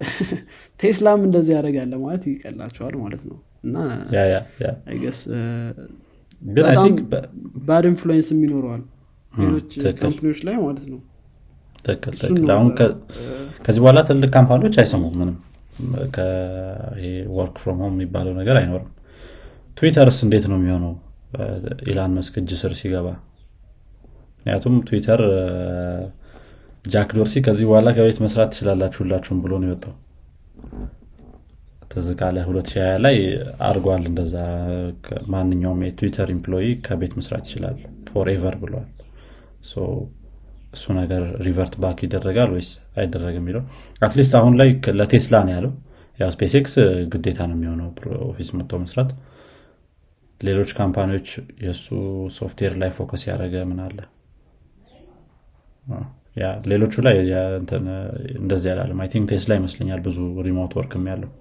ቴስላም 0.79 1.19
እንደዚህ 1.27 1.53
ያደረጋለ 1.55 1.93
ማለት 2.03 2.23
ይቀላቸዋል 2.29 2.95
ማለት 3.03 3.23
ነው። 3.29 3.37
እና 3.63 3.75
I 4.89 4.94
guess 4.94 5.19
በጣም 6.51 6.93
bad 7.67 7.85
influence 7.91 8.29
የሚኖረዋል 8.33 8.81
ሌሎች 9.33 9.69
company 10.01 10.25
ዎች 10.25 10.39
ላይ 10.47 10.55
ማለት 10.65 10.85
ነው 10.91 10.99
አሁን 12.55 12.69
ከዚህ 13.65 13.79
በኋላ 13.83 13.99
ትልቅ 14.07 14.29
company 14.35 14.61
ዎች 14.61 14.75
አይሰሙም 14.81 15.13
ምንም። 15.19 15.37
work 17.37 17.55
from 17.61 17.79
home 17.83 17.93
የሚባለው 17.95 18.33
ነገር 18.39 18.55
አይኖርም። 18.59 18.89
ትዊተርስ 19.77 20.17
እንዴት 20.25 20.45
ነው 20.51 20.57
የሚሆነው? 20.59 20.93
ኢላን 21.87 22.11
ማስክ 22.17 22.33
እጅ 22.41 22.51
ስር 22.61 22.73
ሲገባ? 22.79 23.07
ምክንያቱም 24.35 24.75
ትዊተር 24.87 25.21
ጃክ 26.85 27.09
ዶርሲ 27.17 27.35
ከዚህ 27.45 27.65
በኋላ 27.69 27.89
ከቤት 27.97 28.17
መስራት 28.23 28.49
ትችላላችሁ 28.53 28.99
ሁላችሁም 29.03 29.39
ብሎ 29.43 29.53
ነው 29.61 29.67
የወጣው። 29.69 29.93
ትዝ 31.91 32.07
ካለ 32.19 32.37
2020 32.45 32.99
ላይ 33.05 33.17
አድርጓል 33.67 34.03
እንደዛ። 34.09 34.35
ማንኛውም 35.33 35.81
የ 35.87 35.96
Twitter 35.96 36.29
employee 36.35 36.67
ከቤት 36.85 37.13
መስራት 37.19 37.43
ይችላል። 37.49 37.77
forever 38.09 38.55
ብለዋል 38.63 38.89
እሱ 40.73 40.85
ነገር 40.99 41.23
revert 41.47 41.73
back 41.81 41.99
ይደረጋል 42.05 42.49
ወይስ 42.55 42.69
አይደረግ 42.97 43.35
የሚለው? 43.39 43.63
at 44.01 44.10
least 44.10 44.33
አሁን 44.39 44.53
ላይ 44.61 44.69
ለቴስላ 44.99 45.35
ነው 45.47 45.53
ያለው። 45.55 45.73
ያው 46.19 46.29
SpaceX 46.35 46.73
ግዴታ 47.13 47.39
ነው 47.49 47.55
የሚሆነው 47.57 47.87
office 48.27 48.49
መጥተው 48.57 48.79
መስራት። 48.83 49.11
ሌሎች 50.41 50.71
company 50.79 51.10
ዎች 51.10 51.27
የእሱ 51.65 51.85
ሶፍትዌር 52.37 52.73
ላይ 52.81 52.89
focus 52.97 53.23
ያደረገ 53.29 53.55
ምን 53.69 53.79
አለ? 53.85 53.99
ሌሎቹ 56.71 56.93
ላይ 57.07 57.15
እንደዚህ 58.39 58.67
ያላለም 58.71 58.99
I 59.03 59.09
think 59.13 59.25
Tesla 59.31 59.53
ይመስለኛል 59.59 59.99
ብዙ 60.05 60.17
remote 60.47 60.71
work 60.77 60.96
ም 60.96 61.05
ያለው። 61.11 61.31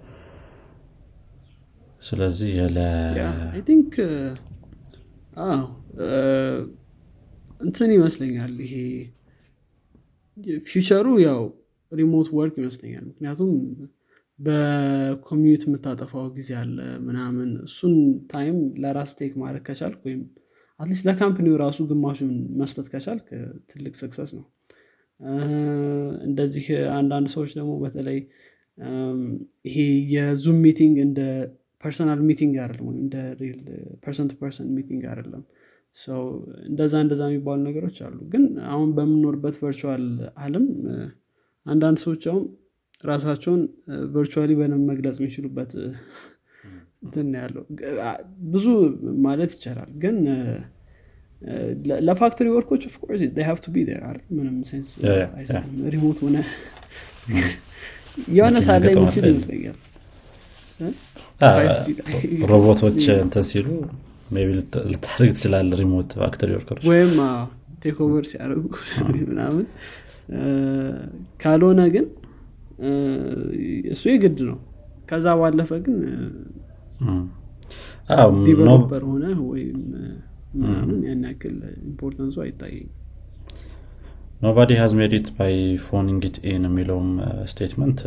ስለዚህ 2.02 2.52
think 3.68 3.92
እንትን 7.62 7.90
ይመስለኛል 7.96 8.54
ይሄ 8.64 8.74
future 10.66 10.96
ኡ 10.96 11.06
ያው 11.24 11.40
remote 11.92 12.28
work 12.37 12.54
ይመስለኛል። 12.60 13.04
ምክንያቱም 13.10 13.50
በ 14.38 14.66
commute 14.66 15.62
የምታጠፋው 15.66 16.26
ጊዜ 16.36 16.50
አለ 16.60 16.76
ምናምን 17.06 17.50
እሱን 17.66 17.94
time 18.30 18.56
ለራስ 18.82 19.10
take 19.18 19.32
ማድረግ 19.42 19.62
ከቻልክ 19.68 20.00
ወይም 20.06 20.22
at 20.80 20.87
least 20.87 21.04
ለ 21.08 21.17
company 21.17 21.48
ው 21.48 21.56
ራሱ 21.62 21.78
ግማሹን 21.90 22.30
መስጠት 22.60 22.86
ከቻልክ 22.92 23.28
ትልቅ 23.70 23.94
success 24.00 24.30
ነው። 24.38 24.44
እንደዚህ 26.26 26.66
አንዳንድ 26.96 27.28
ሰዎች 27.34 27.50
ደግሞ 27.58 27.72
በተለይ 27.82 28.18
ይሄ 29.66 29.76
የ 30.14 30.29
Zoom 30.29 30.58
meeting 30.66 30.96
እንደ 31.06 31.20
personal 31.82 32.20
meeting 32.28 32.54
አይደለም 32.62 32.86
ወይም 32.88 32.98
እንደ 33.04 33.16
real 33.40 33.61
person 34.02 34.28
person 34.40 34.68
meeting 34.76 35.02
አይደለም 35.10 35.42
ሰው 35.96 36.20
እንደዛ 36.68 36.94
እንደዛ 37.04 37.22
የሚባሉ 37.28 37.58
ነገሮች 37.68 37.96
አሉ። 38.06 38.18
ግን 38.32 38.44
አሁን 38.70 38.88
በምኖርበት 38.96 39.56
virtual 39.62 40.04
አለም 40.44 40.66
አንዳንድ 41.66 41.99
ሰዎች 42.04 42.22
አሁን 42.30 42.44
ራሳቸውን 43.04 43.62
virtually 44.14 44.52
በደንብ 44.58 44.84
መግለጽ 44.90 45.16
የሚችሉበት 45.20 45.72
እንትን 47.04 47.28
ያለው። 47.40 47.64
ብዙ 48.52 48.66
ማለት 49.25 49.52
ይቻላል። 49.56 49.90
ግን 50.02 50.16
ለ 52.08 52.17
factory 52.17 52.49
work 52.54 52.68
ኦች 52.68 52.82
of 52.88 52.97
course 52.97 53.22
have 53.49 53.58
to 53.64 53.72
be 53.75 53.78
አይደል? 53.87 54.18
ምንም 54.37 54.56
sense 54.68 54.90
remote 55.94 56.18
ሆነ 56.25 56.37
የሆነ 58.37 58.56
ሳለ 58.66 58.84
የምትችል 58.92 59.25
ይመስለኛል። 59.30 59.78
ሮቦቶች 62.50 63.02
እንትን 63.16 63.44
ሲሉ 63.50 63.68
ልታደርግ 64.88 65.30
ትችላለ 65.36 65.70
remote 65.80 66.11
factory 66.20 66.50
worker 66.56 66.73
ኦች 66.73 66.84
ወይም 66.90 67.12
take 67.84 68.04
over 68.04 68.25
ሲያደርጉ 68.30 68.64
ምናምን። 69.30 69.66
ካልሆነ 71.42 71.80
ግን 71.94 72.06
እሱ 73.92 74.02
የግድ 74.12 74.38
ነው። 74.50 74.58
ከዛ 75.08 75.26
ባለፈ 75.40 75.70
ግን 75.86 75.96
developer 78.46 79.02
ሆነ 79.10 79.24
ወይም 79.50 79.80
ምናምን 80.56 80.98
ያን 81.08 81.22
ያክል 81.28 81.56
importance 81.82 82.27
ኡ 82.27 82.37
አይታየኝ 82.44 82.88
nobody 84.42 84.70
has 84.80 84.92
made 85.00 85.18
it 85.18 85.26
by 85.37 85.54
phoning 85.84 86.22
it 86.28 86.38
in 86.50 86.64
የሚለውም 86.68 87.10
statement 87.52 88.00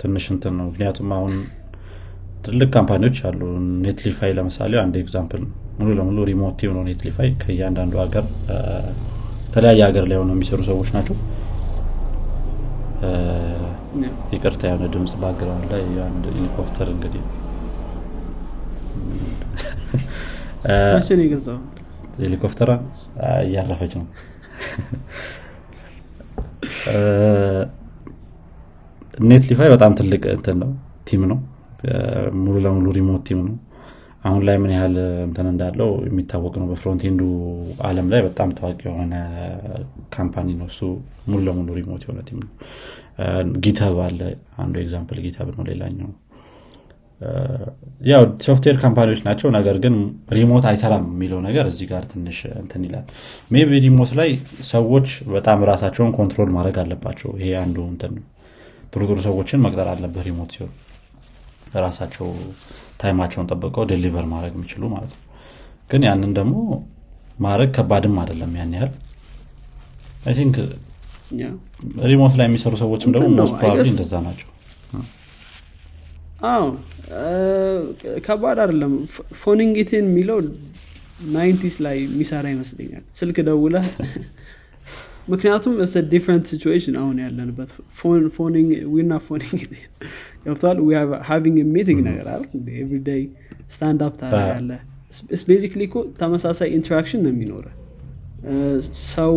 ትንሽ 0.00 0.24
እንትን 0.34 0.54
ነው። 0.58 0.66
ምክንያቱም 0.70 1.10
አሁን 1.16 1.34
ትልቅ 2.44 2.68
company 2.74 3.02
ዎች 3.02 3.18
አሉ። 3.28 3.40
Netlify 3.84 4.32
ለምሳሌ 4.38 4.72
አንድ 4.82 4.94
example 5.02 5.42
ሙሉ 5.78 5.88
ለሙሉ 5.98 6.18
remote 6.30 6.54
team 6.60 6.72
ነው 6.76 6.82
Netlify 6.88 7.30
ከእያንዳንዱ 7.42 7.94
ሀገር 8.02 8.24
የተለያየ 9.46 9.80
ሀገር 9.88 10.04
ላይ 10.10 10.18
ሆነው 10.20 10.36
የሚሰሩ 10.36 10.60
ሰዎች 10.70 10.90
ናቸው። 10.96 11.16
ይቅርታ 14.34 14.62
የሆነ 14.68 14.84
ድምፅ 14.94 15.12
background 15.22 15.66
ላይ 15.72 15.82
አንድ 16.06 16.24
ሄሊኮፕተር 16.34 16.88
እንግዲህ 16.94 17.22
ሄሊኮፕተሯ 22.18 22.70
እያረፈች 23.44 23.92
ነው። 23.98 24.06
Netlify 29.24 29.68
በጣም 29.74 29.92
ትልቅ 29.98 30.22
እንትን 30.34 30.56
ነው 30.62 30.70
team 31.08 31.22
ነው 31.30 31.38
ሙሉ 32.40 32.56
ለሙሉ 32.64 32.86
remote 32.98 33.22
team 33.28 33.40
ነው 33.46 33.56
አሁን 34.24 34.42
ላይ 34.46 34.56
ምን 34.60 34.70
ያህል 34.74 34.94
እንትን 35.26 35.46
እንዳለው 35.50 35.90
የሚታወቅ 36.06 36.52
ነው። 36.60 36.66
በ 36.70 36.79
frontend 36.79 37.13
ኡ 37.13 37.22
አለም 37.88 38.06
ላይ 38.12 38.20
በጣም 38.26 38.50
ታዋቂ 38.58 38.80
የሆነ 38.88 39.14
company 40.14 40.48
ነው። 40.60 40.68
እሱ 40.72 40.80
ሙሉ 41.28 41.40
ለሙሉ 41.48 41.68
remote 41.78 42.02
የሆነ 42.06 42.20
team 42.28 42.38
ነው። 42.44 42.50
GitHub 43.64 43.98
አለ። 44.06 44.20
አንዱ 44.62 44.74
example 44.82 45.18
GitHub 45.26 45.50
ነው። 45.56 45.64
ሌላኛው 45.70 46.10
ያው 48.04 48.22
software 48.46 48.76
company 48.82 49.06
ዎች 49.06 49.20
ናቸው። 49.28 49.48
ነገር 49.56 49.76
ግን 49.84 49.94
remote 50.30 50.64
አይሰራም 50.70 51.04
የሚለው 51.12 51.38
ነገር 51.46 51.66
እዚህ 51.70 51.86
ጋር 51.92 52.02
ትንሽ 52.12 52.38
እንትን 52.62 52.82
ይላል። 52.86 53.06
maybe 53.50 53.80
remote 53.86 54.10
ላይ 54.20 54.30
ሰዎች 54.72 55.06
በጣም 55.34 55.60
ራሳቸውን 55.70 56.12
control 56.18 56.50
ማድረግ 56.56 56.78
አለባቸው። 56.82 57.30
ይሄ 57.40 57.52
አንዱ 57.62 57.78
እንትን 57.92 58.12
ነው። 58.18 58.24
ጥሩ 58.92 59.02
ጥሩ 59.10 59.18
ሰዎችን 59.28 59.62
መቅጠር 59.64 59.88
አለበት 59.92 60.24
remote 60.28 60.50
ሲሆን 60.56 60.72
ራሳቸው 61.82 62.26
time 63.00 63.15
ኣቸውን 63.15 63.48
ጠብቀው 63.50 63.84
deliver 63.90 64.26
ማድረግ 64.32 64.52
የሚችሉ 64.56 64.82
ማለት 64.94 65.12
ነው። 65.14 65.22
ግን 65.90 66.02
ያንን 66.08 66.32
ደግሞ 66.38 66.56
ማድረግ 67.38 67.70
ከባድም 67.76 68.16
አይደለም 68.22 68.52
ያን 68.58 68.74
ያህል። 68.76 68.92
I 70.26 70.34
think 70.34 70.56
remote 72.06 72.34
ላይ 72.38 72.46
የሚሰሩ 72.48 72.74
ሰዎችም 72.82 73.12
ደግሞ 73.14 73.28
most 73.38 73.54
probably 73.60 73.88
እንደዛ 73.92 74.14
ናቸው። 74.26 74.48
አዎ 76.46 76.64
ከባድ 78.26 78.58
አይደለም። 78.64 78.92
phoning 79.42 79.83
it 79.83 79.94
in 79.94 80.06
የሚለው 80.08 80.38
ናይንቲስ 81.34 81.74
ላይ 81.84 81.96
የሚሰራ 82.04 82.46
ይመስለኛል። 82.54 83.04
ስልክ 83.18 83.36
ደውለህ 83.48 83.86
ምክንያቱም 85.28 85.74
ስ 85.92 86.00
ዲፍረንት 86.12 86.44
ሲቹዌሽን 86.50 86.96
አሁን 87.02 87.16
ያለንበት 87.24 87.70
ፎኒንግ 88.36 88.70
ዊና 88.94 89.14
ፎኒንግ 89.28 89.62
ገብተዋል 90.44 90.78
ሃቪንግ 91.28 91.58
ሚቲንግ 91.76 92.00
ነገር 92.08 92.26
አለ 92.34 92.42
ኤቭሪዳይ 92.82 93.22
ስታንድ 93.74 94.02
አፕ 94.06 94.14
ታደረጋለ 94.22 94.70
ቤዚክሊ 95.50 95.82
እኮ 95.88 95.98
ተመሳሳይ 96.20 96.68
ኢንተራክሽን 96.78 97.20
ነው 97.24 97.32
የሚኖረ 97.34 97.66
ሰው 99.06 99.34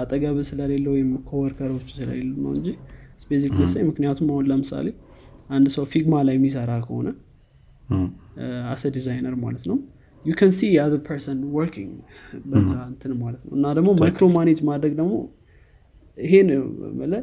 አጠገብ 0.00 0.36
ስለሌለ 0.50 0.86
ወይም 0.94 1.10
ኮወርከሮቹ 1.30 1.86
ስለሌሉ 1.98 2.32
ነው 2.44 2.52
እንጂ 2.58 2.68
ቤዚክ 3.30 3.54
ለሳይ 3.60 3.82
ምክንያቱም 3.90 4.28
አሁን 4.34 4.46
ለምሳሌ 4.50 4.88
አንድ 5.50 5.66
ሰው 5.76 5.84
ፊግማ 5.92 6.14
ላይ 6.28 6.34
የሚሰራ 6.38 6.72
ከሆነ 6.86 7.08
as 8.72 8.84
a 8.96 9.00
designer 9.00 9.34
ማለት 9.44 9.64
ነው 9.70 9.78
you 10.24 10.32
can 10.38 10.50
see 10.56 10.68
other 10.82 11.00
person 11.06 11.38
working 11.54 11.92
በዛ 12.46 12.72
እንትን 12.90 13.12
ማለት 13.22 13.42
ነው። 13.46 13.52
እና 13.56 13.66
ደግሞ 13.78 13.90
micro 14.02 14.26
manage 14.36 14.58
ማድረግ 14.68 14.92
ደግሞ 15.00 15.14
ይሄን 16.18 16.48
ብለህ 16.98 17.22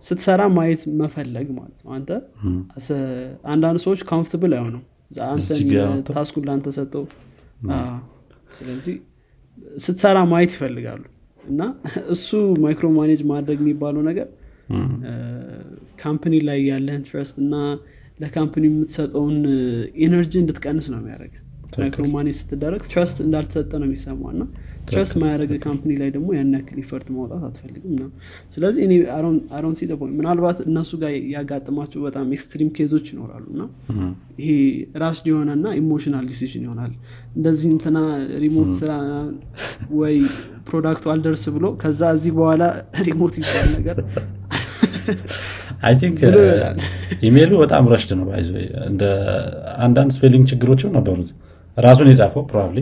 ስትሰራ 0.00 0.42
ማየት 0.56 0.82
መፈለግ 1.00 1.46
ማለት 1.56 1.78
ነው። 1.84 1.90
አንተ 1.96 2.10
as 2.76 2.84
a 2.84 2.88
አንዳንድ 3.52 3.78
ሰዎች 3.86 4.00
comfortable 4.10 4.52
አይሆኑም። 4.58 4.84
አንተ 5.28 5.48
task 6.08 6.26
ኡን 6.26 6.44
ለአንተ 6.48 6.68
ሰጠው? 6.76 7.04
አዎ። 7.76 7.94
ስለዚህ 8.56 8.96
ስትሰራ 9.84 10.18
ማየት 10.32 10.52
ይፈልጋሉ። 10.56 11.02
እና 11.44 11.62
እሱ 12.14 12.28
micro 12.64 12.86
manage 12.98 13.20
ማድረግ 13.30 13.58
የሚባለው 13.62 14.02
ነገር 14.08 14.28
company 16.02 16.34
ላይ 16.48 16.58
ያለህን 16.70 17.02
trust 17.06 17.36
እና 17.44 17.54
ለ 18.20 18.30
company 18.30 18.64
የምትሰጠውን 18.70 19.36
energy 20.04 20.32
እንድትቀንስ 20.42 20.86
ነው 20.92 20.98
የሚያደርግ 21.00 21.34
micro 21.78 22.04
manage 22.14 22.36
ስትደረግ 22.38 22.82
trust 22.88 23.18
እንዳልተሰጠ 23.24 23.70
ነው 23.80 23.86
የሚሰማው 23.88 24.30
እና 24.34 24.42
trust 24.88 25.14
ማያደረግ 25.20 25.50
company 25.64 25.92
ላይ 26.00 26.10
ደግሞ 26.14 26.28
ያን 26.36 26.52
ያክል 26.56 26.78
effort 26.82 27.08
ማውጣት 27.14 27.42
አትፈልግም 27.48 27.94
ነው 28.00 28.08
ስለዚህ 28.54 28.82
እኔ 28.86 28.92
አሮን 29.56 29.74
ሲ 29.78 29.88
ምናልባት 30.18 30.58
እነሱ 30.66 30.90
ጋር 31.02 31.12
ያጋጥማቸው 31.34 32.00
በጣም 32.06 32.26
extreme 32.36 32.70
case 32.78 32.92
ኦች 32.92 33.06
ይኖራሉ 33.12 33.44
እና 33.54 33.62
ይሄ 34.40 34.50
ራስ 35.02 35.20
የሆነ 35.30 35.50
እና 35.58 35.68
emotional 35.80 36.24
decision 36.30 36.64
ይሆናል። 36.66 36.92
እንደዚህ 37.36 37.68
እንትና 37.74 37.98
remote 38.44 38.70
ስራ 38.78 38.92
ወይ 39.98 40.16
product 40.68 40.98
ኡ 40.98 41.06
አልደርስ 41.12 41.44
ብሎ 41.56 41.66
ከዛ 41.82 42.02
እዚህ 42.16 42.32
በኋላ 42.38 42.62
remote 43.08 43.36
ይባል 43.40 43.68
ነገር 43.76 43.98
think 46.00 46.18
ኢሜይሉ 47.28 47.52
በጣም 47.62 47.84
rushed 47.92 48.10
ነው 48.18 48.24
ባይዞ 48.28 48.48
እንደ 48.88 49.02
አንዳንድ 49.78 50.10
spelling 50.16 50.44
ችግሮችም 50.50 50.90
ነበሩት 50.96 51.30
ራሱን 51.78 52.08
የጻፈው 52.10 52.42
probably 52.50 52.78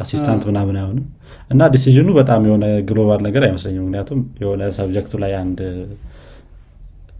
assistant 0.00 0.42
ምናምን 0.48 0.76
አይሆንም። 0.80 1.06
እና 1.50 1.62
decision 1.72 2.01
ኑ 2.01 2.08
በጣም 2.18 2.42
የሆነ 2.48 2.66
global 2.88 3.20
ነገር 3.26 3.42
አይመስለኝም። 3.46 3.82
ምክንያቱም 3.84 4.20
የሆነ 4.42 4.62
subject 4.76 5.06
ኡ 5.06 5.14
ላይ 5.22 5.32
አንድ 5.40 5.60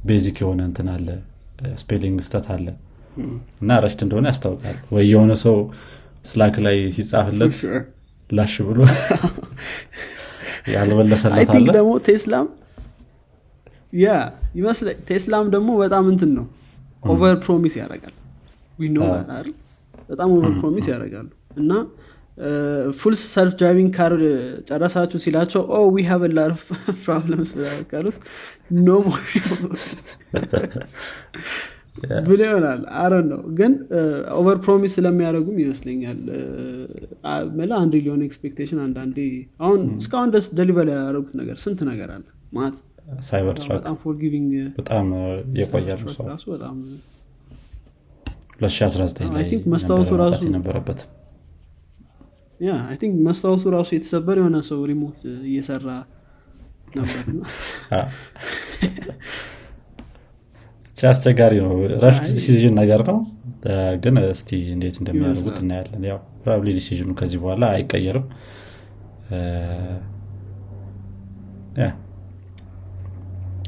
basic 0.06 0.36
የሆነ 0.42 0.60
እንትን 0.68 0.88
አለ 0.94 1.08
spelling 1.80 2.18
ስተት 2.26 2.46
አለ። 2.54 2.66
እና 3.60 3.78
rushed 3.84 4.00
እንደሆነ 4.06 4.26
ያስታውቃል። 4.32 4.76
ወይ 4.94 5.04
የሆነ 5.12 5.32
ሰው 5.44 5.56
Slack 6.26 6.56
ላይ 6.66 6.76
ሲጻፍለት. 6.96 7.54
ላሽ 8.30 8.54
ብሎ 8.68 8.78
ያልመለሰለት 10.74 11.50
አለ። 11.52 11.66
ደግሞ 11.76 11.90
ቴስላም 12.06 12.46
yeah 13.98 14.06
ይመስለ 14.56 14.88
ቴስላም 15.08 15.46
ደግሞ 15.54 15.70
በጣም 15.82 16.04
እንትን 16.12 16.30
ነው። 16.38 16.46
over 17.04 17.36
promise 17.44 17.74
ያደርጋል። 17.80 18.14
we 18.78 18.88
know 18.94 18.98
አይደል 19.12 19.48
በጣም 20.08 20.28
over 20.34 20.54
promise 20.60 20.86
ያደርጋሉ። 20.92 21.28
እና 21.58 21.72
full 22.98 23.14
self 23.26 23.52
driving 23.60 23.90
car 23.96 24.12
ጨረሳችሁ 24.68 25.18
ሲላቸው 25.24 25.62
oh 25.72 25.78
we 25.94 26.02
have 26.08 26.22
a 26.38 26.41
lot 26.41 26.50
of 27.04 27.14
problems 27.14 27.52
ካሉት 27.90 28.18
no 28.86 28.98
ብሎ 32.26 32.40
ይሆናል። 32.46 32.80
አረን 33.02 33.26
ነው 33.30 33.40
ግን 33.58 33.72
over 34.36 34.58
promise 34.64 34.94
ስለሚያደርጉም 34.98 35.56
ይመስለኛል። 35.62 36.18
መላ 37.58 37.72
አንድ 37.82 37.94
ሊሆን 37.98 38.22
expectation 38.26 38.80
አንዳንዴ 38.84 39.18
አሁን 39.64 39.80
እስካሁን 39.96 40.32
ድረስ 40.34 40.48
deliver 40.58 40.88
ያደረጉት 40.94 41.32
ነገር 41.40 41.56
ስንት 41.64 41.80
ነገር 41.90 42.10
አለ? 42.16 42.24
ማለት 42.52 42.76
Cybertruck 43.24 43.78
በጣም 43.78 43.96
forgiving 44.04 44.52
በጣም 44.78 45.06
ራሱ 46.28 46.44
በጣም 46.54 46.76
2019 48.58 49.22
I 49.22 49.30
ላይ 49.34 49.44
think 49.50 49.64
መስታወቱ 49.72 50.10
ራሱ- 50.22 50.42
yeah 52.60 52.74
I 52.86 52.96
think 53.00 53.14
መስታወቱ 53.26 53.64
ራሱ 53.74 53.88
የተሰበር 53.96 54.36
የሆነ 54.40 54.58
ሰው 54.68 54.78
remote 54.90 55.18
እየሰራ 55.48 55.88
ብቻ 60.86 61.00
አስቸጋሪ 61.10 61.54
ነው። 61.64 61.72
rough 62.04 62.26
decision 62.30 62.74
ነገር 62.80 63.00
ነው። 63.10 63.18
ግን 64.02 64.16
እስቲ 64.26 64.50
እንዴት 64.74 64.96
እንደሚያደርጉት 65.00 65.58
እናያለን። 65.62 66.04
ያው 66.10 66.18
probably 66.38 66.68
decision 66.78 67.04
ኑ 67.04 67.10
ከዚህ 67.18 67.38
በኋላ 67.42 67.64
አይቀየርም። 67.74 68.26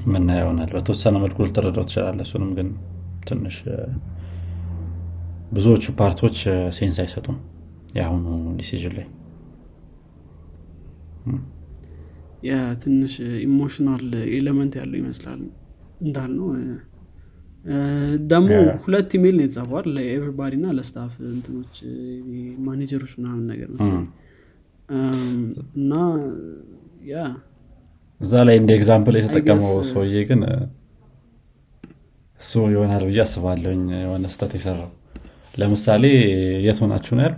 ምናየው 0.08 0.44
ይሆናል። 0.44 0.70
በተወሰነ 0.76 1.14
መልኩ 1.22 1.38
ልትረዳው 1.46 1.84
ትችላለ 1.88 2.20
እሱንም 2.26 2.50
ግን 2.58 2.68
ትንሽ 3.28 3.56
ብዙዎቹ 5.52 5.84
part 5.98 6.18
ኦች 6.18 6.38
sense 6.78 6.98
አይሰጡም 7.02 7.36
የአሁኑ 7.96 8.24
decision 8.58 8.94
ላይ። 8.98 9.06
yeah 12.48 12.52
ትንሽ 12.82 13.14
emotional 13.44 14.04
element 14.32 14.74
ያለው 14.80 14.98
ይመስላል 15.00 15.40
እንዳልነው። 16.04 16.48
ደግሞ 18.30 18.50
ሁለት 18.84 19.10
ኢሜል 19.16 19.34
ነው 19.38 19.44
የተጻፈዋል 19.44 19.86
ለ 19.96 20.07
everybody 20.07 20.52
እና 20.58 20.68
ለ 20.76 20.87
staff 20.87 21.14
እንትኖች 21.32 21.76
ማኔጀሮች 22.66 23.12
ምናምን 23.18 23.44
ነገር 23.52 23.68
መሰለኝ። 23.74 24.06
እና 25.78 25.92
yeah 27.10 27.16
እዛ 28.20 28.32
ላይ 28.46 28.56
እንደ 28.60 28.70
example 28.78 29.16
የተጠቀመው 29.18 29.74
ሰውዬ 29.90 30.22
ግን 30.30 30.40
እሱ 32.40 32.52
ይሆናል 32.72 33.02
ብዬ 33.08 33.20
አስባለሁኝ 33.24 33.82
የሆነ 34.02 34.26
ስተት 34.34 34.52
የሰራው 34.56 34.90
ለምሳሌ 35.54 36.04
የት 36.66 36.78
ሆናችሁ 36.82 37.14
ነው 37.20 37.32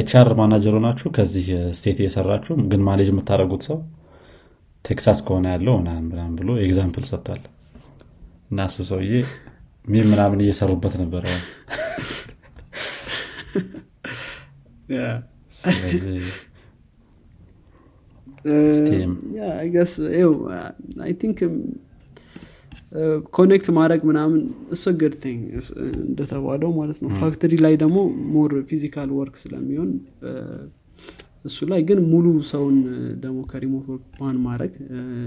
HR 0.00 0.28
manager 0.38 0.74
ሆናችሁ 0.78 1.08
ከዚህ 1.16 1.46
state 1.78 1.98
እየሰራችሁ 2.02 2.54
ግን 2.70 2.80
manage 2.88 3.08
የምታደረጉት 3.12 3.62
ሰው 3.68 3.78
ቴክሳስ 4.84 5.18
ከሆነ 5.26 5.46
ያለው 5.54 5.76
ምናምን 5.80 6.34
ብሎ 6.38 6.50
example 6.64 7.04
ሰጥቷል። 7.10 7.42
እና 8.50 8.66
እሱ 8.70 8.86
ሰውዬ 8.90 9.12
meme 9.86 10.06
ምናምን 10.12 10.42
እየሰሩበት 10.44 10.94
ነበረ 11.02 11.24
ስለዚህ 15.56 16.26
connect 23.36 23.66
ማድረግ 23.78 24.02
ምናምን 24.10 24.40
እሱ 24.72 24.84
good 25.00 25.14
thing 25.22 25.40
እንደተባለው 26.00 26.70
ማለት 26.78 26.98
ነው። 27.02 27.10
factory 27.20 27.54
ላይ 27.64 27.74
ደግሞ 27.82 27.98
more 28.34 28.52
physical 28.70 29.10
work 29.18 29.34
ስለሚሆን 29.42 29.90
እሱ 31.44 31.66
ላይ 31.70 31.80
ግን 31.88 31.98
ሙሉ 32.12 32.26
ሰውን 32.50 32.76
ደግሞ 33.24 33.38
ከ 33.50 33.59
remote 33.59 33.84
work 33.90 34.06
ban 34.20 34.36
ማድረግ 34.46 34.72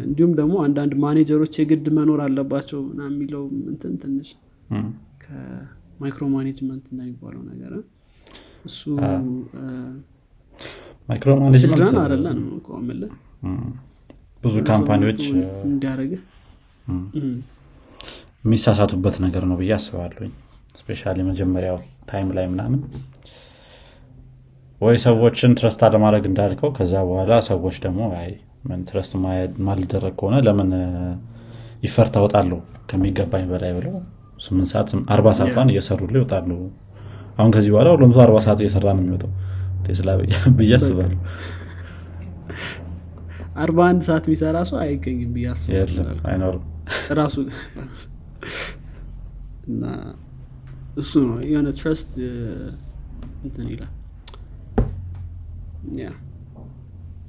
እንዲሁም 0.07 0.31
ደግሞ 0.39 0.55
አንዳንድ 0.65 0.93
ማኔጀሮች 1.03 1.53
የግድ 1.61 1.85
መኖር 1.97 2.21
አለባቸው 2.25 2.81
ና 2.97 3.09
የሚለው 3.11 3.43
እንትን 3.71 3.93
ትንሽ 4.03 4.29
ከ 5.23 5.52
micro 5.52 6.25
management 6.35 6.85
እንደሚባለው 6.91 7.43
ነገር 7.51 7.73
እሱ 8.65 8.81
micro 11.09 11.31
management 11.43 11.95
ብዙ 14.43 14.55
company 14.69 15.02
ዎች 15.02 15.21
እንዲያደረገ 15.67 16.13
የሚሳሳቱበት 18.43 19.15
ነገር 19.25 19.43
ነው 19.49 19.57
ብዬ 19.59 19.71
አስባለሁኝ። 19.77 20.31
especially 20.81 21.01
መጀመሪያው 21.29 21.77
time 22.09 22.29
ላይ 22.37 22.45
ምናምን። 22.51 22.79
ወይ 24.81 24.95
ሰዎችን 25.03 25.51
trust 25.57 25.81
አለማድረግ 25.87 26.23
እንዳልከው 26.29 26.69
ከዛ 26.77 26.93
በኋላ 27.09 27.33
ሰዎች 27.49 27.75
ደግሞ 27.83 28.01
አይ 28.19 28.31
ምን 28.67 28.79
trust 28.87 29.13
ማልደረግ 29.67 30.13
ከሆነ 30.19 30.35
ለምን 30.47 30.71
effort 31.83 32.07
አወጣለሁ 32.15 32.57
ከሚገባኝ 32.89 33.45
በላይ 33.51 33.71
ብለው 33.77 33.95
ስምንት 34.39 34.69
ሰዓት 34.71 34.89
አርባ 35.13 35.27
ሰዓቷን 35.39 35.69
እየሰሩል 35.73 36.13
ይወጣሉ። 36.17 36.49
አሁን 37.37 37.51
ከዚህ 37.55 37.71
በኋላ 37.73 37.89
ሁሉም 37.95 38.11
ሰው 38.15 38.21
አርባ 38.25 38.37
ሰዓት 38.45 38.59
እየሰራ 38.63 38.87
ነው 38.97 39.03
የሚወጣው። 39.03 39.31
ቴስላ 39.85 40.09
ብዬ 40.57 40.71
አስባለሁ 40.77 41.19
አርባ 43.59 43.79
አንድ 43.89 44.01
ሰዓት 44.07 44.25
የሚሰራ 44.27 44.57
ሰው 44.69 44.77
አይገኝም 44.81 45.31
ብዬ 45.35 45.47
ራሱ 47.19 47.35
እና 49.67 49.83
እሱ 50.97 51.11
ነው 51.25 51.35
የሆነ 51.49 51.67
trust 51.77 52.11
እንትን 53.43 53.67
ይላል። 53.73 53.91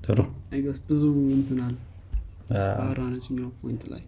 ጥሩ። 0.05 0.19
ብዙ 0.89 1.03
እንትን 1.37 1.59
አለ። 1.67 1.77
አራነችኛው 2.85 3.51
point 3.61 3.83
ላይ። 3.93 4.03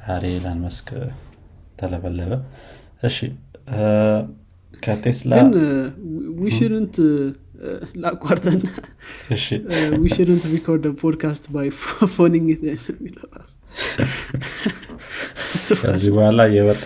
ዛሬ 0.00 0.24
ኤሎን 0.32 0.58
መስክ 0.64 0.88
ተለበለበ። 1.78 2.32
እሺ 3.02 3.18
ከቴስላ 4.82 5.32
ግን 5.40 5.52
we 6.40 6.50
shouldn't 6.50 6.96
ላቋርጠና 8.02 8.62
እሺ። 9.34 9.44
we 10.04 10.11
shouldn't 10.11 10.44
record 10.54 10.84
podcast 11.02 11.44
by 11.54 11.68
phoning 12.14 12.48
የሚለው 12.54 13.28
ከዚህ 15.82 16.10
በኋላ 16.16 16.40
እየወጣ 16.50 16.84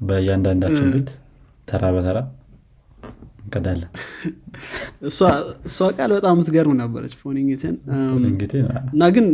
በእያንዳንዳችን 0.00 0.88
ቤት 0.94 1.10
ተራ 1.68 1.84
በተራ 1.94 2.18
እንቀዳለን። 3.42 3.90
እሷ 5.68 5.78
ቃል 5.96 6.10
በጣም 6.16 6.34
የምትገርም 6.36 6.76
ነበረች 6.80 7.12
phoning 7.20 7.49
ኡትን 7.49 7.74
እና 8.92 9.08
ግን 9.16 9.26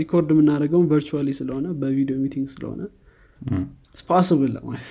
record 0.00 0.30
የምናደርገውን 0.34 0.88
virtually 0.92 1.30
ስለሆነ 1.40 1.66
በቪዲዮ 1.80 2.16
meeting 2.22 2.46
ስለሆነ 2.54 2.80
it's 4.00 4.17
possible 4.17 4.52
ለማለት 4.56 4.90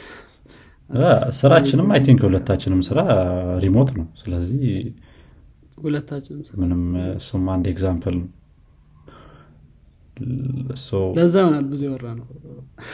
ስራችንም 1.39 1.87
I 1.93 1.99
think 2.05 2.19
ሁለታችንም 2.27 2.81
ስራ 2.87 2.99
remote 3.63 3.89
ነው። 3.97 4.05
ስለዚህ 4.21 4.61
ሁለታችንም 5.77 6.43
ምንም 6.61 6.81
እሱም 7.15 7.43
አንድ 7.53 7.65
example 7.71 8.15
ነው። 8.19 8.27
ለዛ 11.17 11.33
ይሆናል 11.41 11.65
ብዙ 11.71 11.81
የወራ 11.85 12.07
ነው 12.17 12.25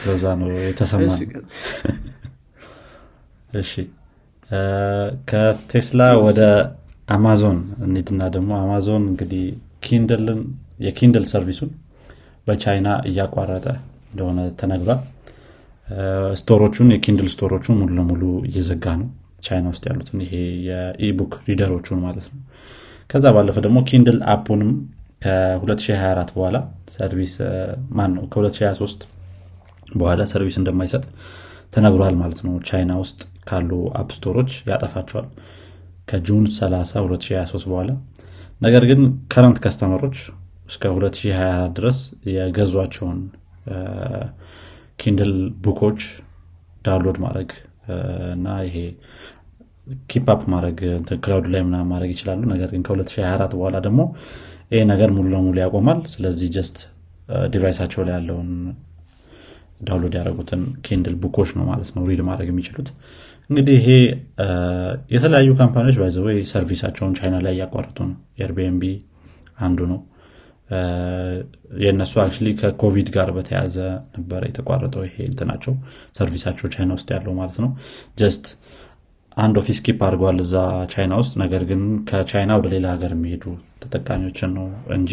ለዛ 0.05 0.25
ነው 0.41 0.49
የተሰማ 0.65 1.05
እሺ፣ 3.59 3.71
ከቴስላ 5.29 6.01
ወደ 6.25 6.41
አማዞን 7.07 7.57
እንሂድና 7.85 8.21
ደግሞ 8.35 8.51
አማዞን 8.61 9.03
እንግዲህ 9.11 9.43
Kindle 9.85 10.26
ን 10.26 10.39
የ 10.85 10.95
Kindle 10.95 11.25
service 11.31 11.57
ኡን 11.57 11.71
በቻይና 12.47 12.87
እያቋረጠ 13.09 13.65
እንደሆነ 14.11 14.39
ተነግሯል 14.59 15.01
store 16.39 16.62
ኦቹን 16.62 16.89
የ 16.93 17.02
Kindle 17.02 17.27
store 17.33 17.52
ኦቹን 17.52 17.75
ሙሉ 17.79 17.91
ለሙሉ 17.97 18.21
እየዘጋ 18.49 18.85
ነው 19.01 19.09
ቻይና 19.45 19.65
ውስጥ 19.73 19.83
ያሉትን 19.89 20.19
ይሄ 20.25 20.33
የ 20.67 20.84
e-book 20.84 21.33
reader 21.49 21.74
ኦቹን 21.74 21.99
ማለት 22.05 22.25
ነው። 22.31 22.39
ከዛ 23.09 23.25
ባለፈ 23.35 23.57
ደግሞ 23.65 23.79
Kindle 23.89 24.17
app 24.33 24.46
ኡንም 24.46 24.71
ከ2024 25.23 26.31
በኋላ 26.35 26.57
service 26.95 27.35
ማን 27.97 28.11
ነው? 28.17 28.23
ከ2023 28.33 29.03
በኋላ 29.95 30.21
service 30.31 30.55
እንደማይሰጥ 30.61 31.03
ተነግሯል 31.73 32.15
ማለት 32.21 32.39
ነው። 32.45 32.53
ቻይና 32.69 32.93
ውስጥ 33.03 33.19
ካሉ 33.49 33.69
app 33.99 34.09
store 34.17 34.36
ኦች 34.36 34.51
ያጠፋቸዋል 34.69 35.27
ከ 36.09 36.21
June 36.21 36.45
30 36.55 36.97
2023 36.99 37.69
በኋላ። 37.71 37.91
ነገር 38.61 38.83
ግን 38.89 39.01
current 39.33 39.57
customer 39.63 39.99
ኦች 39.99 40.17
እስከ 40.69 40.83
2024 40.93 41.73
ድረስ 41.77 41.97
የገዟቸውን 42.35 43.19
Kindle 44.99 45.33
book 45.63 45.81
ኦች 45.81 45.99
download 46.85 47.17
ማድረግ 47.23 47.49
እና 48.35 48.47
ይሄ 48.67 48.77
keep 50.09 50.27
up 50.33 50.41
ማድረግ 50.53 50.77
cloud 51.23 51.47
ላይ 51.53 51.61
ምናምን 51.67 51.89
ማድረግ 51.91 52.11
ይችላሉ። 52.15 52.41
ነገር 52.53 52.69
ግን 52.73 52.83
ከ2024 52.87 53.55
በኋላ 53.59 53.77
ደግሞ 53.87 54.01
ይሄ 54.71 54.81
ነገር 54.91 55.09
ሙሉ 55.17 55.27
ለሙሉ 55.33 55.57
ያቆማል። 55.63 55.99
ስለዚህ 56.13 56.47
just 56.55 56.77
device 57.53 57.75
ኣቸው 57.75 58.01
ላይ 58.07 58.13
ያለውን 58.17 58.49
download 59.81 60.13
ያደረጉትን 60.17 60.61
Kindle 60.85 61.15
book 61.23 61.36
ኦች 61.36 61.49
ነው 61.57 61.65
ማለት 61.71 61.89
ነው 61.95 62.03
read 62.09 62.21
ማድረግ 62.29 62.49
የሚችሉት። 62.51 62.89
እንግዲህ 63.49 63.75
ይሄ 63.79 63.89
የተለያዩ 65.15 65.49
ካምፓኒዎች 65.59 65.97
ባይዘወይ 66.01 66.37
ሰርቪሳቸውን 66.51 67.13
ቻይና 67.19 67.37
ላይ 67.45 67.53
እያቋረጡ 67.57 67.97
ነው። 68.09 68.15
Airbnb 68.45 68.83
አንዱ 69.59 69.79
ነው 69.91 69.99
የእነሱ 71.81 72.13
actually 72.21 72.49
ከኮቪድ 72.59 73.09
ጋር 73.15 73.29
በተያያዘ 73.35 73.75
ነበረ 74.15 74.41
የተቋረጠው 74.49 75.03
ይሄ 75.07 75.17
እንትናቸው 75.29 75.73
service 76.17 76.42
ኣቸው 76.42 76.67
ቻይና 76.75 76.91
ውስጥ 76.97 77.09
ያለው 77.15 77.33
ማለት 77.39 77.57
ነው። 77.63 77.69
just 78.21 78.45
አንድ 79.37 79.55
office 79.61 79.79
keep 79.85 79.99
አድርገዋል 80.07 80.37
እዛ 80.43 80.55
ቻይና 80.93 81.13
ውስጥ። 81.21 81.33
ነገር 81.41 81.63
ግን 81.69 81.81
ከቻይና 82.09 82.51
ወደ 82.59 82.67
ሌላ 82.73 82.85
ሀገር 82.93 83.11
የሚሄዱ 83.15 83.43
ተጠቃሚዎችን 83.83 84.51
ነው 84.57 84.67
እንጂ 84.97 85.11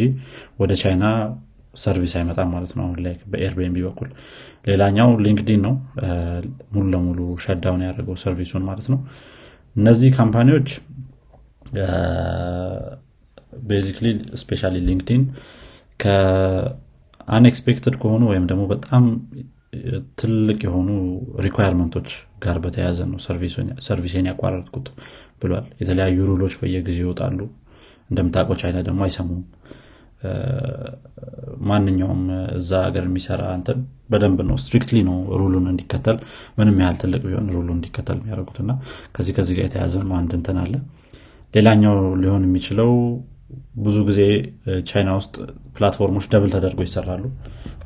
ወደ 0.60 0.72
ቻይና 0.82 1.04
service 1.74 2.12
አይመጣም 2.18 2.48
ማለት 2.54 2.72
ነው። 2.76 2.82
አሁን 2.86 2.98
ላይ 3.04 3.14
በ 3.32 3.44
Airbnb 3.44 3.78
በኩል 3.86 4.08
ሌላኛው 4.68 5.10
LinkedIn 5.24 5.60
ነው። 5.66 5.74
ሙሉ 6.74 6.84
ለሙሉ 6.94 7.20
shutdown 7.44 7.82
ያደርገው 7.86 8.16
service 8.24 8.50
ኡን 8.50 8.64
ማለት 8.70 8.88
ነው። 8.92 9.00
እነዚህ 9.76 10.10
company 10.18 10.50
ዎች 10.50 10.68
basically 13.66 14.06
specially 14.40 14.76
LinkedIn 14.86 15.22
ከ 16.00 16.33
unexpected 16.33 17.96
ከሆኑ 18.02 18.22
ወይም 18.30 18.44
ደግሞ 18.50 18.62
በጣም 18.72 19.04
ትልቅ 20.20 20.58
የሆኑ 20.66 20.88
requirement 21.46 21.92
ኦች 21.92 22.08
ጋር 22.44 22.56
በተያያዘ 22.64 23.00
ነው 23.10 23.18
service 23.86 24.11
ኤን 24.11 24.28
ያቋረጥኩት 24.30 24.86
ብሏል። 25.42 25.66
የተለያዩ 25.80 26.18
rule 26.30 26.42
ኦች 26.42 26.54
በየጊዜው 26.60 27.06
ይወጣሉ። 27.06 27.38
እንደምታውቀው 28.10 28.56
ቻይና 28.62 28.78
ደግሞ 28.88 29.00
አይሰሙም። 29.06 29.42
ማንኛውም 31.68 32.20
እዛ 32.58 32.70
ሀገር 32.84 33.04
የሚሰራ 33.08 33.42
እንትን 33.56 33.78
በደንብ 34.10 34.38
ነው 34.48 34.56
strictly 34.62 34.98
ነው 35.08 35.16
rule 35.40 35.53
ኡን 35.53 35.66
እንዲከተል 35.70 36.16
ምንም 36.58 36.76
ያህል 36.82 36.96
ትልቅ 37.02 37.20
ቢሆን 37.24 37.46
rule 37.54 37.65
ኡን 37.65 37.76
እንዲከተል 37.76 38.18
የሚያደርጉት 38.20 38.58
እና 38.64 38.72
ከዚህ 39.16 39.34
ከዚህ 39.38 39.56
ጋር 39.58 39.66
የተያዘ 39.68 39.94
አንድ 40.18 40.32
እንትን 40.38 40.58
አለ። 40.62 40.74
ሌላኛው 41.54 41.94
ሊሆን 42.22 42.44
የሚችለው 42.46 42.90
ብዙ 43.84 43.96
ጊዜ 44.08 44.20
ቻይና 44.90 45.10
ውስጥ 45.18 45.34
platform 45.76 46.09
ኦች 46.09 46.26
double 46.32 46.50
ተደርገው 46.54 46.86
ይሰራሉ 46.88 47.24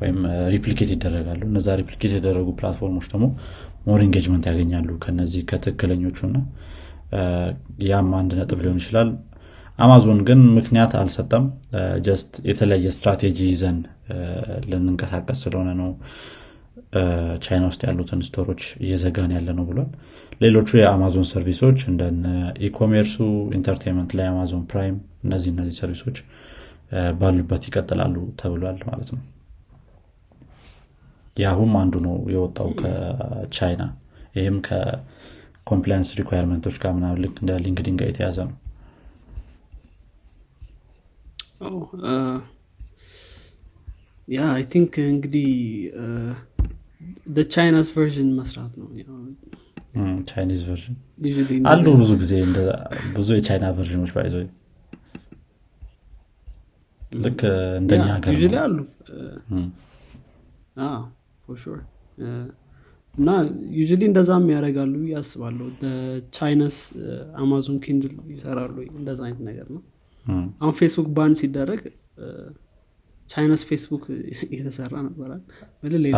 ወይም 0.03 0.19
replicate 0.55 0.91
ይደረጋሉ። 0.95 1.41
እነዛ 1.51 1.77
replicate 1.81 2.13
የተደረጉ 2.13 2.49
platform 2.61 2.92
ኦች 2.92 3.07
ደግሞ 3.13 3.27
more 3.87 4.01
engagement 4.07 4.45
ያገኛሉ 4.51 4.89
ከነዚህ 5.05 5.43
ከትክክለኞቹ 5.51 6.19
እና 6.29 6.39
ያም 7.89 8.11
አንድ 8.21 8.33
ነጥብ 8.41 8.61
ሊሆን 8.65 8.81
ይችላል። 8.83 9.11
አማዞን 9.79 10.21
ግን 10.29 10.41
ምክንያት 10.59 10.93
አልሰጠም። 11.01 11.45
just 12.07 12.33
የተለያየ 12.51 12.93
ስትራቴጂ 12.97 13.39
ይዘን 13.51 13.79
ልንንቀሳቀስ 14.71 15.41
ስለሆነ 15.45 15.71
ነው 15.81 15.91
ቻይና 17.45 17.65
ውስጥ 17.71 17.83
ያሉትን 17.89 18.21
store 18.27 18.47
ኦች 18.47 18.63
እየዘጋን 18.85 19.33
ያለ 19.37 19.49
ነው 19.59 19.65
ብሏል 19.71 19.89
ሌሎቹ 20.41 20.69
የ 20.79 20.91
Amazon 20.91 21.27
service 21.31 21.61
ኦች 21.61 21.79
እንደነ 21.91 22.25
e-commerce 22.69 23.17
ኡ 23.59 23.66
entertainment 23.66 24.11
ላይ 24.19 24.27
Amazon 24.31 24.65
Prime 24.71 24.97
እነዚህ 25.25 25.51
እነዚህ 25.55 25.75
service 25.79 26.04
ኦች 26.04 26.19
ባሉበት 27.21 27.63
ይቀጥላሉ 27.69 28.17
ተብሏል 28.41 28.79
ማለት 28.89 29.09
ነው። 29.15 29.23
Yahoo 31.37 31.63
ም 31.63 31.73
አንዱ 31.81 31.95
ነው 32.07 32.17
የወጣው 32.35 32.69
ከቻይና። 32.81 33.83
ይህም 34.37 34.59
ከ 34.67 34.91
compliance 34.91 36.11
requirement 36.21 36.62
ኦች 36.62 36.77
ጋር 36.83 36.93
ምናምን 36.99 37.21
ልክ 37.25 37.37
እንደ 37.43 37.53
LinkedIn 37.65 37.99
ጋር 38.01 38.09
የተያዘ 38.11 38.39
ነው። 38.49 38.55
yeah 44.29 44.41
I 44.55 44.65
think 44.73 44.95
እንግዲህ 45.07 45.49
Chinese 47.55 47.89
version 47.97 48.31
መስራት 48.39 48.73
ነው 48.81 48.89
Chinese 50.29 50.63
version 50.69 50.97
አሉ 51.73 51.87
ብዙ 52.01 52.11
ጊዜ 52.23 52.33
ብዙ 53.17 53.29
የቻይና 53.39 53.67
version 53.77 54.00
ኦች 54.00 54.13
by 54.17 54.24
the 54.24 54.35
ልክ 57.19 57.41
እንደኛ 57.81 58.07
ሀገር 58.17 58.33
አሉ። 58.65 58.79
እና 63.15 63.31
usually 63.77 64.03
እንደዛም 64.09 64.47
ያደርጋሉ 64.53 64.93
ብዬ 65.03 65.15
አስባለሁ። 65.21 65.67
Chinese 66.35 66.77
Amazon 67.39 67.77
Kindle 67.85 68.15
ይሰራሉ? 68.33 68.77
እንደዛ 68.95 69.21
አይነት 69.27 69.41
ነገር 69.49 69.69
ነው። 69.75 69.83
አሁን 70.61 70.75
Facebook 70.81 71.09
ban 71.17 71.35
ሲደረግ 71.41 71.83
Chinese 73.29 73.63
Facebook 73.69 74.05
የተሰራ 74.57 74.95
ነበራል 75.07 75.41
ሌላ 76.05 76.17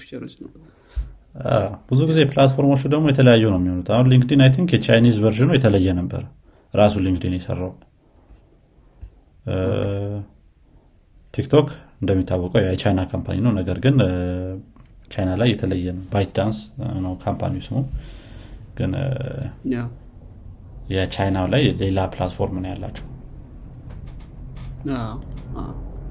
feature 0.00 0.22
ኦች 0.22 0.34
አ፣ 0.40 0.48
ብዙ 1.90 2.00
ጊዜ 2.08 2.20
platform 2.30 2.65
ኦቹ 2.65 2.82
ደግሞ 2.94 3.04
የተለያዩ 3.10 3.44
ነው 3.52 3.58
የሚሆኑት። 3.60 3.88
አሁን 3.94 4.06
LinkedIn 4.12 4.40
I 4.44 4.50
think 4.56 4.70
የ 4.76 4.85
Chinese 4.85 5.16
version 5.24 5.44
ኡ 5.44 5.50
የተለየ 5.56 5.92
ነበር። 6.00 6.22
ራሱ 6.74 6.94
LinkedIn 7.04 7.34
የሰራው። 7.36 7.72
TikTok 11.34 11.68
እንደሚታወቀው 12.00 12.62
የቻይና 12.66 13.00
company 13.12 13.36
ነው። 13.46 13.52
ነገር 13.58 13.78
ግን 13.84 13.96
ቻይና 15.12 15.30
ላይ 15.40 15.48
የተለየ 15.52 15.86
ነው። 15.96 16.04
ByteDance 16.12 16.58
ነው 17.04 17.12
company 17.24 17.54
ው 17.54 17.62
ስሙ። 17.66 17.78
ግን 18.78 18.92
የቻይናው 20.94 21.46
ላይ 21.54 21.62
ሌላ 21.82 21.98
platform 22.14 22.58
ነው 22.62 22.70
ያላቸው። 22.72 23.06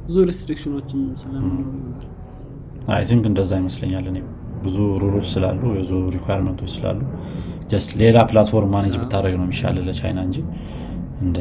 ብዙ 0.07 0.17
restriction 0.29 0.76
ኦችም 0.76 1.01
ስለሚኖሩ 1.21 1.65
I 2.95 3.03
think 3.09 3.25
እንደዛ 3.29 3.51
ይመስለኛል 3.61 4.05
እኔም 4.11 4.27
ብዙ 4.63 4.77
rule 5.01 5.14
ኦች 5.14 5.27
ስላሉ 5.33 5.61
ብዙ 5.75 5.91
requirement 6.15 6.57
ኦች 6.57 6.71
ስላሉ 6.75 6.99
just 7.71 7.91
ሌላ 8.01 8.17
platform 8.29 8.71
manage 8.75 8.95
ብታደረግ 9.01 9.35
ነው 9.39 9.45
የሚሻል 9.47 9.77
ለቻይና 9.87 10.19
እንጂ 10.27 10.37
እንደ 11.21 11.39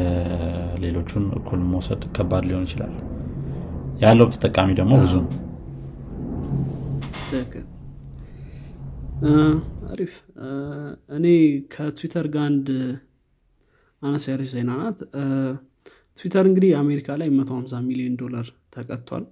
ሌሎቹን 0.83 1.25
እኩል 1.39 1.61
መውሰድ 1.71 2.03
ከባድ 2.17 2.45
ሊሆን 2.49 2.65
ይችላል። 2.69 2.95
ያለው 4.03 4.27
ተጠቃሚ 4.35 4.69
ደግሞ 4.81 4.95
ብዙ 5.05 5.15
ነው። 5.21 5.31
አሪፍ። 9.91 10.13
እኔ 11.17 11.27
ከትዊተር 11.73 12.27
ጋር 12.35 12.45
አንድ 12.51 12.69
አነስ 14.03 14.25
ያለች 14.31 14.51
ዜና 14.55 14.71
ናት። 14.81 14.99
ትዊተር 16.21 16.45
እንግዲህ 16.51 16.71
አሜሪካ 16.83 17.17
ላይ 17.21 17.29
150 17.35 17.81
ሚሊዮን 17.89 18.15
ዶላር 18.23 18.47
ተቀጥቷል 18.75 19.25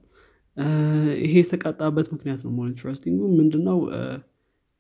ይሄ 1.22 1.34
የተቀጣበት 1.40 2.06
ምክንያት 2.14 2.40
ነው 2.44 2.52
more 2.56 2.66
interesting 2.70 3.13
ኡ 3.13 3.20
ምንድነው? 3.38 3.78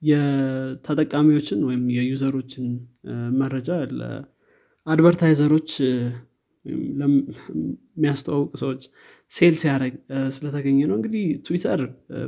የተጠቃሚዎችን 0.02 1.60
ወይም 1.68 1.82
የ 1.94 2.06
user 2.06 2.30
ኦችን 2.30 2.66
መረጃ 3.38 3.68
ለ 3.98 4.20
advertiser 4.20 5.27
ኦች 5.27 5.70
ለሚያስተዋውቅ 7.00 8.50
ሰዎች 8.62 8.82
sell 9.30 9.54
ሲያደረግ 9.60 9.94
ስለተገኘ 10.36 10.78
ነው። 10.90 10.96
እንግዲህ 10.98 11.24
ትዊተር 11.46 11.80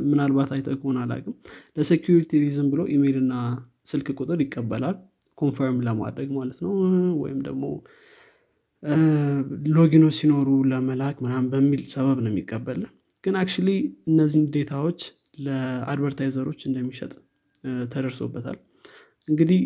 ምናልባት 0.07 0.51
አይተ 0.57 0.69
ከሆነ 0.81 0.99
አላቅም 1.05 1.35
ለ 1.77 1.89
security 1.89 2.41
reason 2.45 2.69
ብሎ 2.73 2.83
ኢሜይል 2.95 3.19
እና 3.23 3.35
ስልክ 3.91 4.09
ቁጥር 4.19 4.41
ይቀበላል። 4.45 4.97
confirm 5.38 5.79
ለማድረግ 5.87 6.29
ማለት 6.39 6.59
ነው። 6.65 6.73
ወይም 7.23 7.41
ደግሞ 7.49 7.65
login 9.77 9.99
ኦች 9.99 10.17
ሲኖሩ 10.19 10.49
ለመላክ 10.71 11.17
ምናምን 11.25 11.49
በሚል 11.53 11.83
ሰበብ 11.93 12.19
ነው 12.25 12.31
የሚቀበል 12.33 12.81
ግን 13.25 13.35
actually 13.41 13.69
እነዚህን 14.11 14.47
ዴታዎች 14.55 15.01
ለአድቨርታይዘሮች 15.47 16.61
እንደሚሸጥ 16.69 17.13
ተደርሶበታል። 17.93 18.59
እንግዲህ 19.29 19.61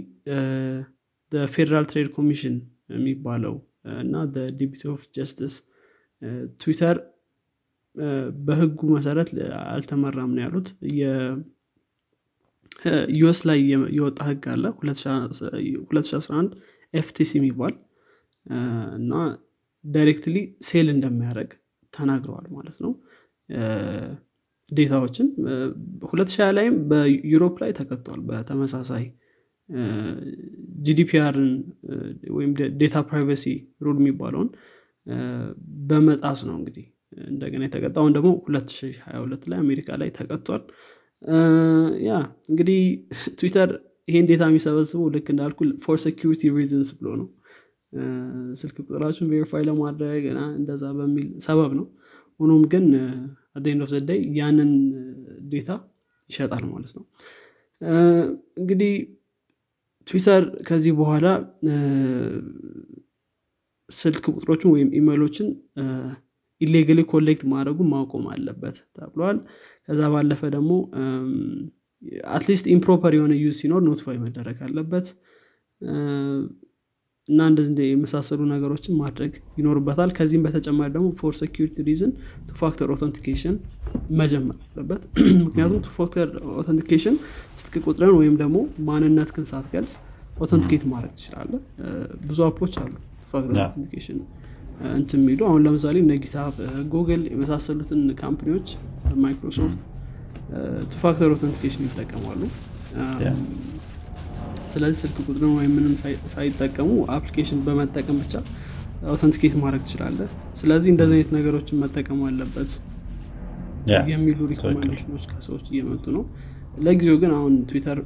Federal 1.48 1.86
Trade 1.90 2.08
Commission 2.16 2.54
የሚባለው 2.94 3.54
እና 4.02 4.14
Department 4.58 4.82
of 4.92 5.02
Justice 5.16 5.54
ትዊተር 6.60 6.96
በህጉ 8.44 8.80
መሰረት 8.94 9.30
አልተመራም 9.72 10.30
ነው 10.36 10.42
ያሉት። 10.44 10.68
US 13.16 13.40
ላይ 13.48 13.58
የወጣ 13.96 14.20
ህግ 14.28 14.44
አለ 14.52 14.64
2011 14.80 16.54
FTC 16.94 17.32
የሚባል። 17.38 17.74
እና 18.98 19.12
directly 19.84 20.36
sell 20.68 20.88
እንደሚያደርግ 20.94 21.50
ተናግረዋል 21.92 22.46
ማለት 22.56 22.76
ነው 22.84 22.92
data 24.72 24.94
ዎችን 24.94 25.26
እ፣ 25.44 25.56
2020 26.04 26.52
ላይም 26.58 26.76
በ 26.90 27.06
Europe 27.06 27.54
ላይ 27.62 27.72
ተከቷል 27.78 28.20
በተመሳሳይ 28.28 29.04
GDPR 30.86 31.29
ን 31.29 31.50
ወይም 32.36 32.50
data 32.80 32.96
privacy 33.08 33.44
rule 33.80 33.98
የሚባለውን 34.00 34.48
በመጣስ 35.88 36.40
ነው 36.48 36.56
እንግዲህ 36.58 36.86
እንደገና 37.26 37.62
የተቀጣውን 37.66 38.12
ደግሞ 38.16 38.30
2022 38.48 39.48
ላይ 39.50 39.58
አሜሪካ 39.64 39.98
ላይ 40.00 40.10
ተቀጥቷል። 40.18 40.62
yeah 42.06 42.12
እንግዲህ 42.50 42.80
ትዊተር 43.38 43.70
ይሄን 44.08 44.26
data 44.30 44.44
የሚሰበስበው 44.50 45.08
ልክ 45.14 45.26
እንዳልኩ 45.32 45.58
for 45.84 45.98
security 46.04 46.50
reasons 46.56 46.90
ብሎ 46.98 47.08
ነው። 47.20 47.28
ስልክ 48.60 48.76
ቁጥራችሁን 48.82 49.28
verify 49.32 49.62
ለማድረግ 49.68 50.24
እንደዛ 50.56 50.84
በሚል 50.98 51.28
ሰበብ 51.46 51.72
ነው። 51.80 51.86
ሆኖም 52.40 52.62
ግን 52.72 52.86
at 53.56 53.63
the 53.63 53.72
end 53.73 53.82
of 53.84 53.90
the 53.92 54.06
day 54.06 54.20
ያንን 54.38 54.70
data 55.50 55.70
ይሸጣል 56.30 56.64
ማለት 56.70 56.92
ነው። 56.96 57.04
እንግዲህ 58.60 58.92
ትዊተር 60.08 60.44
ከዚህ 60.68 60.92
በኋላ 61.00 61.26
ስልክ 63.90 64.24
ቁጥሮችን 64.34 64.70
ወይም 64.74 64.88
ኢሜሎችን 64.98 65.48
illegally 66.60 67.00
collect 67.10 67.42
ማድረጉን 67.52 67.88
ማቆም 67.92 68.24
አለበት 68.32 68.76
ተብሏል። 68.96 69.38
ከዛ 69.86 70.00
ባለፈ 70.14 70.40
ደግሞ 70.54 70.72
at 72.36 72.45
least 72.45 72.66
improper 72.74 73.12
የሆነ 73.16 73.32
use 73.42 73.54
ሲኖር 73.60 73.82
notify 73.88 74.16
መደረግ 74.24 74.58
አለበት 74.66 75.06
እና 77.28 77.40
እንደዚህ 77.50 77.70
እንደ 77.72 77.82
የመሳሰሉ 77.86 78.40
ነገሮችን 78.52 78.94
ማድረግ 79.00 79.32
ይኖርበታል። 79.58 80.10
ከዚህም 80.16 80.42
በተጨማሪ 80.46 80.88
ደግሞ 80.94 81.08
for 81.20 81.34
security 81.40 81.84
reason 81.88 82.12
two 82.48 82.56
factor 82.60 82.88
authentication 82.94 83.56
መጀመር 84.10 84.56
አለበት። 84.66 85.02
ምክንያቱም 85.46 85.78
two 85.84 85.92
factor 85.96 86.28
authentication 86.60 87.16
ስልክ 87.56 87.74
ቁጥርን 87.86 88.14
ወይም 88.18 88.34
ደግሞ 88.42 88.56
ማንነትክን 88.88 89.46
ሳትገልጽ 89.52 89.94
authenticate 90.38 90.84
ማድረግ 90.92 91.12
ትችላለህ 91.18 91.52
ብዙ 92.24 92.38
app 92.48 92.59
ኦች 92.59 92.74
አሉ 92.82 92.92
factor 93.32 93.56
yeah። 93.56 93.66
authentication 93.68 94.18
እንትን 94.94 95.20
የሚሉ። 95.22 95.40
አሁን 95.48 95.62
ለምሳሌ 95.66 95.96
እነ 96.04 96.12
ጉግል 96.92 97.22
የመሳሰሉትን 97.32 98.00
company 98.22 98.52
ዎች 98.52 98.68
Microsoft 99.22 99.80
two 100.90 100.96
factor 101.02 101.28
authentication 101.36 101.84
ይጠቀማሉ 101.86 102.40
ስለዚህ 104.70 104.98
ስልክ 105.02 105.16
ቁጥርን 105.24 105.52
ወይም 105.56 105.72
ምንም 105.76 105.94
ሳይ- 106.00 106.20
ሳይጠቀሙ 106.32 106.88
application 107.14 107.60
በመጠቀም 107.66 108.18
ብቻ 108.22 108.34
authenticate 109.12 109.54
ማድረግ 109.60 109.82
ትችላለህ። 109.84 110.28
ስለዚህ 110.58 110.90
እንደዚህ 110.92 111.16
አይነት 111.16 111.30
ነገሮችን 111.36 111.80
መጠቀም 111.82 112.20
አለበት 112.28 112.72
የሚሉ 114.10 114.38
recommendation 114.52 115.08
ኦች 115.08 115.24
ከሰዎች 115.30 115.64
እየመጡ 115.72 116.04
ነው። 116.16 116.24
ለጊዜው 116.78 117.16
ግን 117.22 117.32
አሁን 117.36 117.54
ትዊተር 117.68 117.98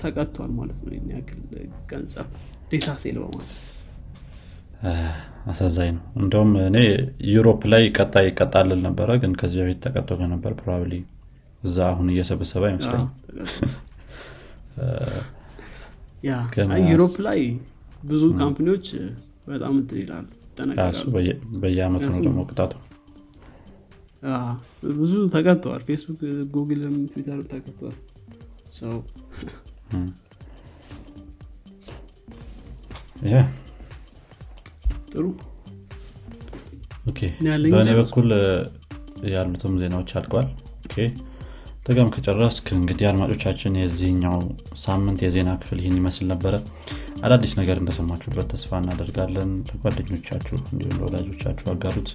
ተቀጥቷል 0.00 0.50
ማለት 0.56 0.78
ነው 0.84 0.92
ያክል 1.12 1.38
ገንዘብ 1.90 2.26
data 2.72 2.96
sell 3.02 3.16
በማለት። 3.22 3.52
አሳዛኝ 5.50 5.90
ነው። 5.94 6.02
እንደውም 6.20 6.50
እኔ 6.64 6.76
Europe 7.32 7.60
ላይ 7.72 7.84
ቀጣይ 7.96 8.26
ይቀጣል 8.28 8.80
ነበረ 8.86 9.10
ግን 9.22 9.32
ከዚህ 9.40 9.60
በፊት 9.62 9.78
ተቀጥቶ 9.86 10.10
ነበር 10.28 10.52
probably 10.58 10.92
እዛ 11.62 11.78
አሁን 11.92 12.08
እየሰበሰበ 12.12 12.64
አይመስለኝ 12.70 13.06
yeah 16.26 16.34
Europe 16.90 17.14
ላይ 17.26 17.40
ብዙ 18.04 18.22
company 18.40 18.69
ዎች 18.69 18.86
በጣም 19.48 19.74
እንትን 19.78 19.98
ይላሉ 20.02 20.26
በየአመቱ 21.62 22.04
ነው 22.08 22.20
ደግሞ 22.26 22.40
ቅጣቱ። 22.50 22.72
ብዙ 24.98 25.14
ተቀጥተዋል። 25.34 25.82
Facebook 25.88 26.20
Google 26.54 26.84
ም 26.84 26.94
Twitter 27.12 27.40
ተቀጥተዋል። 27.52 27.96
ሰው 28.78 28.94
ጥሩ። 35.12 35.26
በእኔ 37.74 37.90
በኩል 38.00 38.28
ያሉትም 39.34 39.74
ዜናዎች 39.82 40.10
አልቀዋል 40.18 40.48
ተገም 41.86 42.08
ከጨረስክ 42.14 42.66
እንግዲህ 42.76 43.06
አድማጮቻችን 43.08 43.78
የዚህኛው 43.80 44.38
ሳምንት 44.82 45.20
የዜና 45.24 45.50
ክፍል 45.60 45.78
ይህን 45.82 45.98
ይመስል 46.00 46.26
ነበረ። 46.32 46.54
አዳዲስ 47.22 47.52
ነገር 47.60 47.76
እንደሰማችሁበት 47.80 48.48
ተስፋ 48.52 48.80
እናደርጋለን። 48.82 49.52
ለጓደኞቻችሁ 49.68 50.56
እንዲሁም 50.66 50.98
ለወዳጆቻችሁ 50.98 51.68
አጋሩት። 51.72 52.10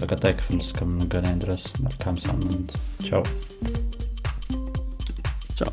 በቀጣይ 0.00 0.34
ክፍል 0.40 0.58
እስከምንገናኝ 0.64 1.36
ድረስ 1.44 1.64
መልካም 1.84 2.18
ሳምንት። 2.24 2.72
ቻው። 3.08 3.24
ቻው 5.60 5.72